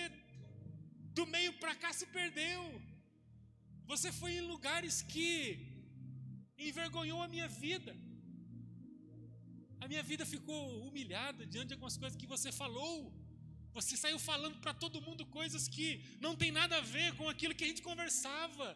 do 1.18 1.26
meio 1.36 1.54
para 1.62 1.76
cá 1.84 1.92
se 2.00 2.06
perdeu. 2.18 2.62
Você 3.92 4.12
foi 4.20 4.32
em 4.38 4.48
lugares 4.54 4.96
que 5.14 5.32
envergonhou 6.58 7.22
a 7.22 7.28
minha 7.28 7.48
vida. 7.48 7.96
A 9.84 9.88
minha 9.88 10.04
vida 10.12 10.26
ficou 10.26 10.62
humilhada 10.88 11.46
diante 11.46 11.68
de 11.70 11.76
algumas 11.76 11.98
coisas 12.02 12.18
que 12.22 12.32
você 12.34 12.52
falou. 12.52 13.14
Você 13.78 13.96
saiu 14.04 14.18
falando 14.18 14.58
para 14.64 14.74
todo 14.74 15.04
mundo 15.08 15.24
coisas 15.40 15.68
que 15.76 15.88
não 16.26 16.34
tem 16.42 16.52
nada 16.60 16.78
a 16.78 16.88
ver 16.96 17.10
com 17.18 17.28
aquilo 17.30 17.56
que 17.58 17.66
a 17.66 17.68
gente 17.72 17.82
conversava. 17.90 18.68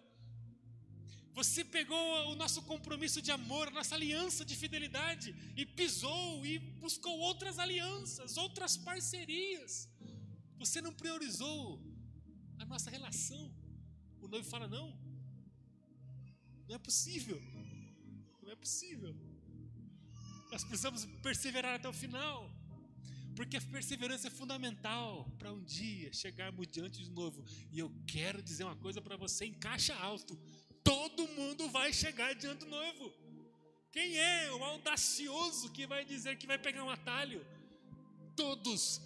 Você 1.33 1.63
pegou 1.63 2.31
o 2.31 2.35
nosso 2.35 2.61
compromisso 2.63 3.21
de 3.21 3.31
amor, 3.31 3.67
a 3.67 3.71
nossa 3.71 3.95
aliança 3.95 4.43
de 4.43 4.55
fidelidade 4.55 5.35
e 5.55 5.65
pisou 5.65 6.45
e 6.45 6.59
buscou 6.59 7.17
outras 7.19 7.59
alianças, 7.59 8.37
outras 8.37 8.75
parcerias. 8.75 9.87
Você 10.57 10.81
não 10.81 10.93
priorizou 10.93 11.81
a 12.57 12.65
nossa 12.65 12.89
relação. 12.89 13.53
O 14.21 14.27
noivo 14.27 14.47
fala: 14.49 14.67
não, 14.67 14.87
não 16.67 16.75
é 16.75 16.79
possível, 16.79 17.41
não 18.43 18.51
é 18.51 18.55
possível. 18.55 19.15
Nós 20.51 20.63
precisamos 20.63 21.05
perseverar 21.23 21.75
até 21.75 21.87
o 21.87 21.93
final, 21.93 22.51
porque 23.35 23.55
a 23.55 23.61
perseverança 23.61 24.27
é 24.27 24.31
fundamental 24.31 25.29
para 25.37 25.53
um 25.53 25.63
dia 25.63 26.11
chegarmos 26.11 26.67
diante 26.67 27.03
de 27.03 27.11
novo. 27.11 27.45
E 27.71 27.79
eu 27.79 27.89
quero 28.05 28.41
dizer 28.41 28.63
uma 28.63 28.75
coisa 28.75 29.01
para 29.01 29.15
você 29.15 29.45
em 29.45 29.53
caixa 29.53 29.95
alto: 29.95 30.37
mundo 31.39 31.69
vai 31.69 31.89
chegar 32.03 32.31
diante 32.41 32.61
do 32.65 32.71
noivo. 32.77 33.05
Quem 33.91 34.17
é 34.17 34.51
o 34.51 34.63
audacioso 34.63 35.71
que 35.71 35.85
vai 35.93 36.03
dizer 36.05 36.37
que 36.37 36.51
vai 36.51 36.59
pegar 36.67 36.83
um 36.83 36.89
atalho? 36.89 37.41
Todos 38.35 39.01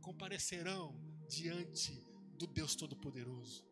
comparecerão 0.00 0.84
diante 1.28 1.92
do 2.38 2.46
Deus 2.46 2.74
Todo-Poderoso. 2.74 3.64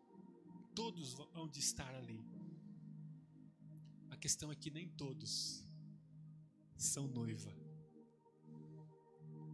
Todos 0.74 1.14
vão 1.14 1.48
de 1.48 1.60
estar 1.60 1.94
ali. 1.94 2.20
A 4.10 4.16
questão 4.16 4.50
é 4.50 4.56
que 4.56 4.70
nem 4.70 4.88
todos 4.88 5.64
são 6.76 7.06
noiva. 7.06 7.52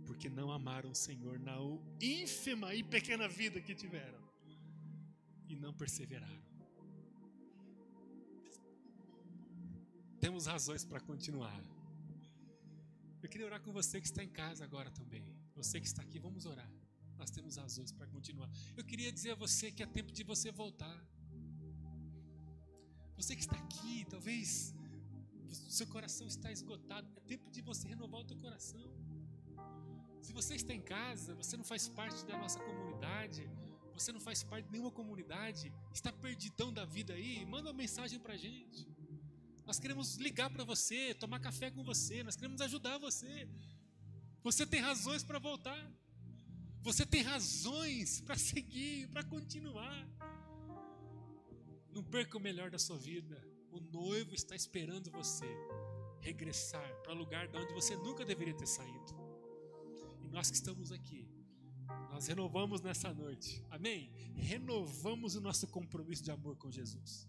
Porque 0.07 0.29
não 0.29 0.51
amaram 0.51 0.91
o 0.91 1.01
Senhor 1.07 1.39
na 1.39 1.57
ínfima 2.01 2.75
e 2.75 2.83
pequena 2.83 3.29
vida 3.29 3.61
que 3.61 3.75
tiveram. 3.75 4.23
E 5.49 5.55
não 5.57 5.73
perseveraram. 5.75 6.52
Temos 10.23 10.47
razões 10.47 10.85
para 10.85 11.01
continuar. 11.01 11.61
Eu 13.21 13.29
queria 13.29 13.47
orar 13.49 13.61
com 13.61 13.73
você 13.73 14.01
que 14.01 14.07
está 14.07 14.23
em 14.23 14.29
casa 14.29 14.63
agora 14.63 14.89
também. 14.99 15.25
Você 15.57 15.81
que 15.81 15.89
está 15.93 16.01
aqui, 16.07 16.19
vamos 16.27 16.47
orar. 16.47 16.71
nós 17.21 17.31
temos 17.37 17.57
razões 17.57 17.91
para 17.97 18.07
continuar. 18.07 18.49
Eu 18.77 18.85
queria 18.85 19.11
dizer 19.17 19.33
a 19.33 19.35
você 19.35 19.73
que 19.73 19.83
é 19.83 19.87
tempo 19.99 20.13
de 20.13 20.23
você 20.23 20.53
voltar. 20.53 20.99
Você 23.17 23.35
que 23.35 23.43
está 23.47 23.57
aqui, 23.57 24.07
talvez 24.15 24.73
seu 25.79 25.89
coração 25.89 26.27
está 26.35 26.53
esgotado, 26.53 27.09
é 27.17 27.21
tempo 27.33 27.51
de 27.51 27.61
você 27.61 27.89
renovar 27.89 28.21
o 28.21 28.25
teu 28.25 28.39
coração. 28.45 28.87
Se 30.21 30.33
você 30.33 30.55
está 30.55 30.73
em 30.73 30.85
casa, 30.97 31.35
você 31.35 31.57
não 31.57 31.65
faz 31.65 31.89
parte 31.89 32.25
da 32.31 32.39
nossa 32.39 32.61
comunidade, 32.61 33.43
você 33.93 34.13
não 34.13 34.21
faz 34.21 34.43
parte 34.45 34.67
de 34.67 34.73
nenhuma 34.73 34.93
comunidade, 34.93 35.73
está 35.93 36.13
perdidão 36.13 36.73
da 36.73 36.85
vida 36.85 37.13
aí, 37.13 37.45
manda 37.45 37.71
uma 37.71 37.79
mensagem 37.85 38.21
para 38.21 38.37
gente. 38.37 38.92
Nós 39.67 39.79
queremos 39.79 40.17
ligar 40.17 40.51
para 40.51 40.65
você, 40.65 41.15
tomar 41.15 41.41
café 41.41 41.71
com 41.71 41.83
você, 41.85 42.23
nós 42.23 42.37
queremos 42.37 42.61
ajudar 42.61 42.99
você. 42.99 43.49
Você 44.43 44.67
tem 44.67 44.81
razões 44.81 45.23
para 45.23 45.39
voltar. 45.39 45.91
Você 46.83 47.07
tem 47.07 47.23
razões 47.23 48.21
para 48.21 48.37
seguir, 48.37 49.09
para 49.09 49.23
continuar. 49.23 50.09
Não 51.93 52.03
perca 52.03 52.37
o 52.37 52.41
melhor 52.41 52.71
da 52.71 52.79
sua 52.79 52.99
vida. 52.99 53.41
O 53.71 53.79
noivo 53.81 54.35
está 54.35 54.57
esperando 54.57 55.11
você 55.11 55.47
regressar 56.21 56.89
para 57.03 57.13
o 57.13 57.17
lugar 57.17 57.47
de 57.49 57.57
onde 57.57 57.73
você 57.73 57.97
nunca 57.97 58.25
deveria 58.25 58.55
ter 58.55 58.67
saído. 58.67 59.15
E 60.25 60.29
nós 60.29 60.51
que 60.51 60.57
estamos 60.57 60.91
aqui, 60.91 61.29
nós 62.11 62.27
renovamos 62.27 62.81
nessa 62.81 63.13
noite. 63.15 63.65
Amém? 63.71 64.11
Renovamos 64.35 65.37
o 65.37 65.41
nosso 65.41 65.69
compromisso 65.69 66.23
de 66.23 66.31
amor 66.31 66.57
com 66.57 66.71
Jesus. 66.71 67.29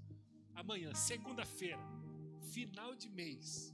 Amanhã, 0.56 0.94
segunda-feira, 0.94 1.80
final 2.54 2.92
de 3.02 3.10
mês. 3.22 3.74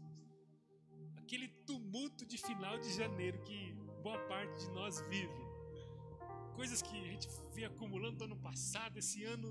Aquele 1.22 1.48
tumulto 1.70 2.26
de 2.32 2.38
final 2.38 2.76
de 2.84 2.92
janeiro 3.02 3.38
que 3.48 3.60
boa 4.06 4.20
parte 4.32 4.56
de 4.64 4.72
nós 4.80 5.02
vive. 5.14 5.44
Coisas 6.60 6.82
que 6.82 6.96
a 7.08 7.08
gente 7.12 7.28
vem 7.54 7.66
acumulando 7.66 8.18
do 8.20 8.24
ano 8.30 8.38
passado, 8.50 8.98
esse 8.98 9.24
ano 9.36 9.50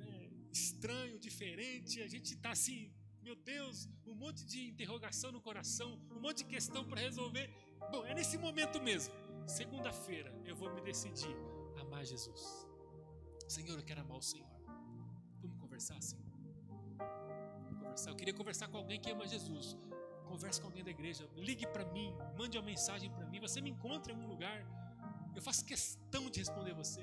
né, 0.00 0.30
estranho, 0.60 1.18
diferente. 1.18 2.00
A 2.02 2.10
gente 2.14 2.34
está 2.34 2.52
assim, 2.58 2.78
meu 3.26 3.36
Deus, 3.52 3.88
um 4.06 4.14
monte 4.14 4.44
de 4.52 4.60
interrogação 4.72 5.30
no 5.36 5.40
coração, 5.40 5.90
um 6.16 6.20
monte 6.20 6.38
de 6.38 6.48
questão 6.56 6.84
para 6.84 7.00
resolver. 7.00 7.46
Bom, 7.92 8.04
é 8.06 8.14
nesse 8.14 8.38
momento 8.38 8.80
mesmo. 8.80 9.14
Segunda-feira 9.46 10.32
eu 10.44 10.54
vou 10.54 10.72
me 10.74 10.80
decidir 10.80 11.36
a 11.76 11.80
amar 11.82 12.04
Jesus. 12.04 12.42
Senhor, 13.48 13.76
eu 13.76 13.84
quero 13.84 14.00
amar 14.00 14.18
o 14.18 14.22
Senhor. 14.22 14.48
Vamos 15.40 15.58
conversar 15.58 15.96
assim? 15.96 16.21
Conversar. 17.92 18.10
Eu 18.10 18.16
queria 18.16 18.34
conversar 18.34 18.68
com 18.68 18.78
alguém 18.78 18.98
que 18.98 19.10
ama 19.10 19.26
Jesus. 19.26 19.76
Converse 20.26 20.58
com 20.60 20.68
alguém 20.68 20.82
da 20.82 20.90
igreja. 20.90 21.28
Ligue 21.36 21.66
para 21.66 21.84
mim. 21.92 22.14
Mande 22.38 22.56
uma 22.56 22.64
mensagem 22.64 23.10
para 23.10 23.26
mim. 23.26 23.38
Você 23.40 23.60
me 23.60 23.68
encontra 23.68 24.12
em 24.12 24.16
algum 24.16 24.28
lugar. 24.28 24.58
Eu 25.36 25.42
faço 25.42 25.62
questão 25.64 26.30
de 26.30 26.38
responder 26.38 26.72
você. 26.72 27.02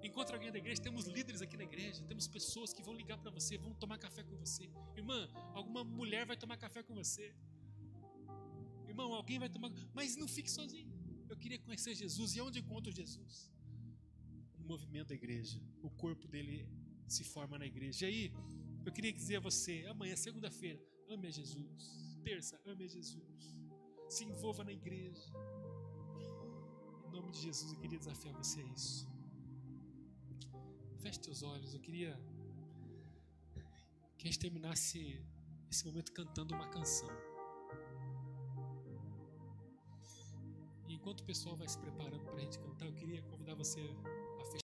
Encontre 0.00 0.36
alguém 0.36 0.52
da 0.52 0.58
igreja, 0.58 0.80
temos 0.80 1.06
líderes 1.06 1.42
aqui 1.42 1.56
na 1.56 1.64
igreja, 1.64 2.04
temos 2.04 2.28
pessoas 2.28 2.72
que 2.72 2.80
vão 2.80 2.94
ligar 2.94 3.18
para 3.18 3.32
você, 3.32 3.58
vão 3.58 3.74
tomar 3.74 3.98
café 3.98 4.22
com 4.22 4.36
você. 4.36 4.70
Irmã, 4.96 5.28
alguma 5.52 5.82
mulher 5.82 6.24
vai 6.24 6.36
tomar 6.36 6.56
café 6.56 6.84
com 6.84 6.94
você. 6.94 7.34
Irmão, 8.86 9.12
alguém 9.12 9.40
vai 9.40 9.48
tomar. 9.48 9.72
Mas 9.92 10.14
não 10.14 10.28
fique 10.28 10.50
sozinho. 10.50 10.92
Eu 11.28 11.36
queria 11.36 11.58
conhecer 11.58 11.96
Jesus. 11.96 12.36
E 12.36 12.40
onde 12.40 12.60
encontro 12.60 12.92
Jesus? 12.92 13.50
No 14.60 14.64
movimento 14.64 15.08
da 15.08 15.16
igreja. 15.16 15.60
O 15.82 15.90
corpo 15.90 16.28
dele 16.28 16.68
se 17.08 17.24
forma 17.24 17.58
na 17.58 17.66
igreja. 17.66 18.06
E 18.06 18.08
aí, 18.08 18.32
eu 18.88 18.92
queria 18.92 19.12
dizer 19.12 19.36
a 19.36 19.40
você: 19.40 19.84
amanhã, 19.88 20.16
segunda-feira, 20.16 20.80
ame 21.08 21.26
a 21.28 21.30
Jesus. 21.30 21.82
Terça, 22.24 22.60
ame 22.66 22.84
a 22.84 22.88
Jesus. 22.88 23.54
Se 24.08 24.24
envolva 24.24 24.64
na 24.64 24.72
igreja. 24.72 25.30
Em 27.06 27.10
nome 27.10 27.30
de 27.30 27.40
Jesus, 27.40 27.72
eu 27.72 27.78
queria 27.78 27.98
desafiar 27.98 28.34
você 28.34 28.60
a 28.60 28.64
isso. 28.64 29.06
Feche 31.02 31.20
teus 31.20 31.42
olhos. 31.42 31.74
Eu 31.74 31.80
queria 31.80 32.18
que 34.16 34.26
a 34.26 34.30
gente 34.30 34.38
terminasse 34.38 35.20
esse 35.70 35.84
momento 35.86 36.12
cantando 36.12 36.54
uma 36.54 36.68
canção. 36.68 37.10
enquanto 40.88 41.20
o 41.20 41.24
pessoal 41.24 41.56
vai 41.56 41.68
se 41.68 41.78
preparando 41.78 42.24
para 42.24 42.34
a 42.34 42.40
gente 42.40 42.58
cantar, 42.58 42.86
eu 42.86 42.92
queria 42.92 43.22
convidar 43.22 43.54
você 43.54 43.80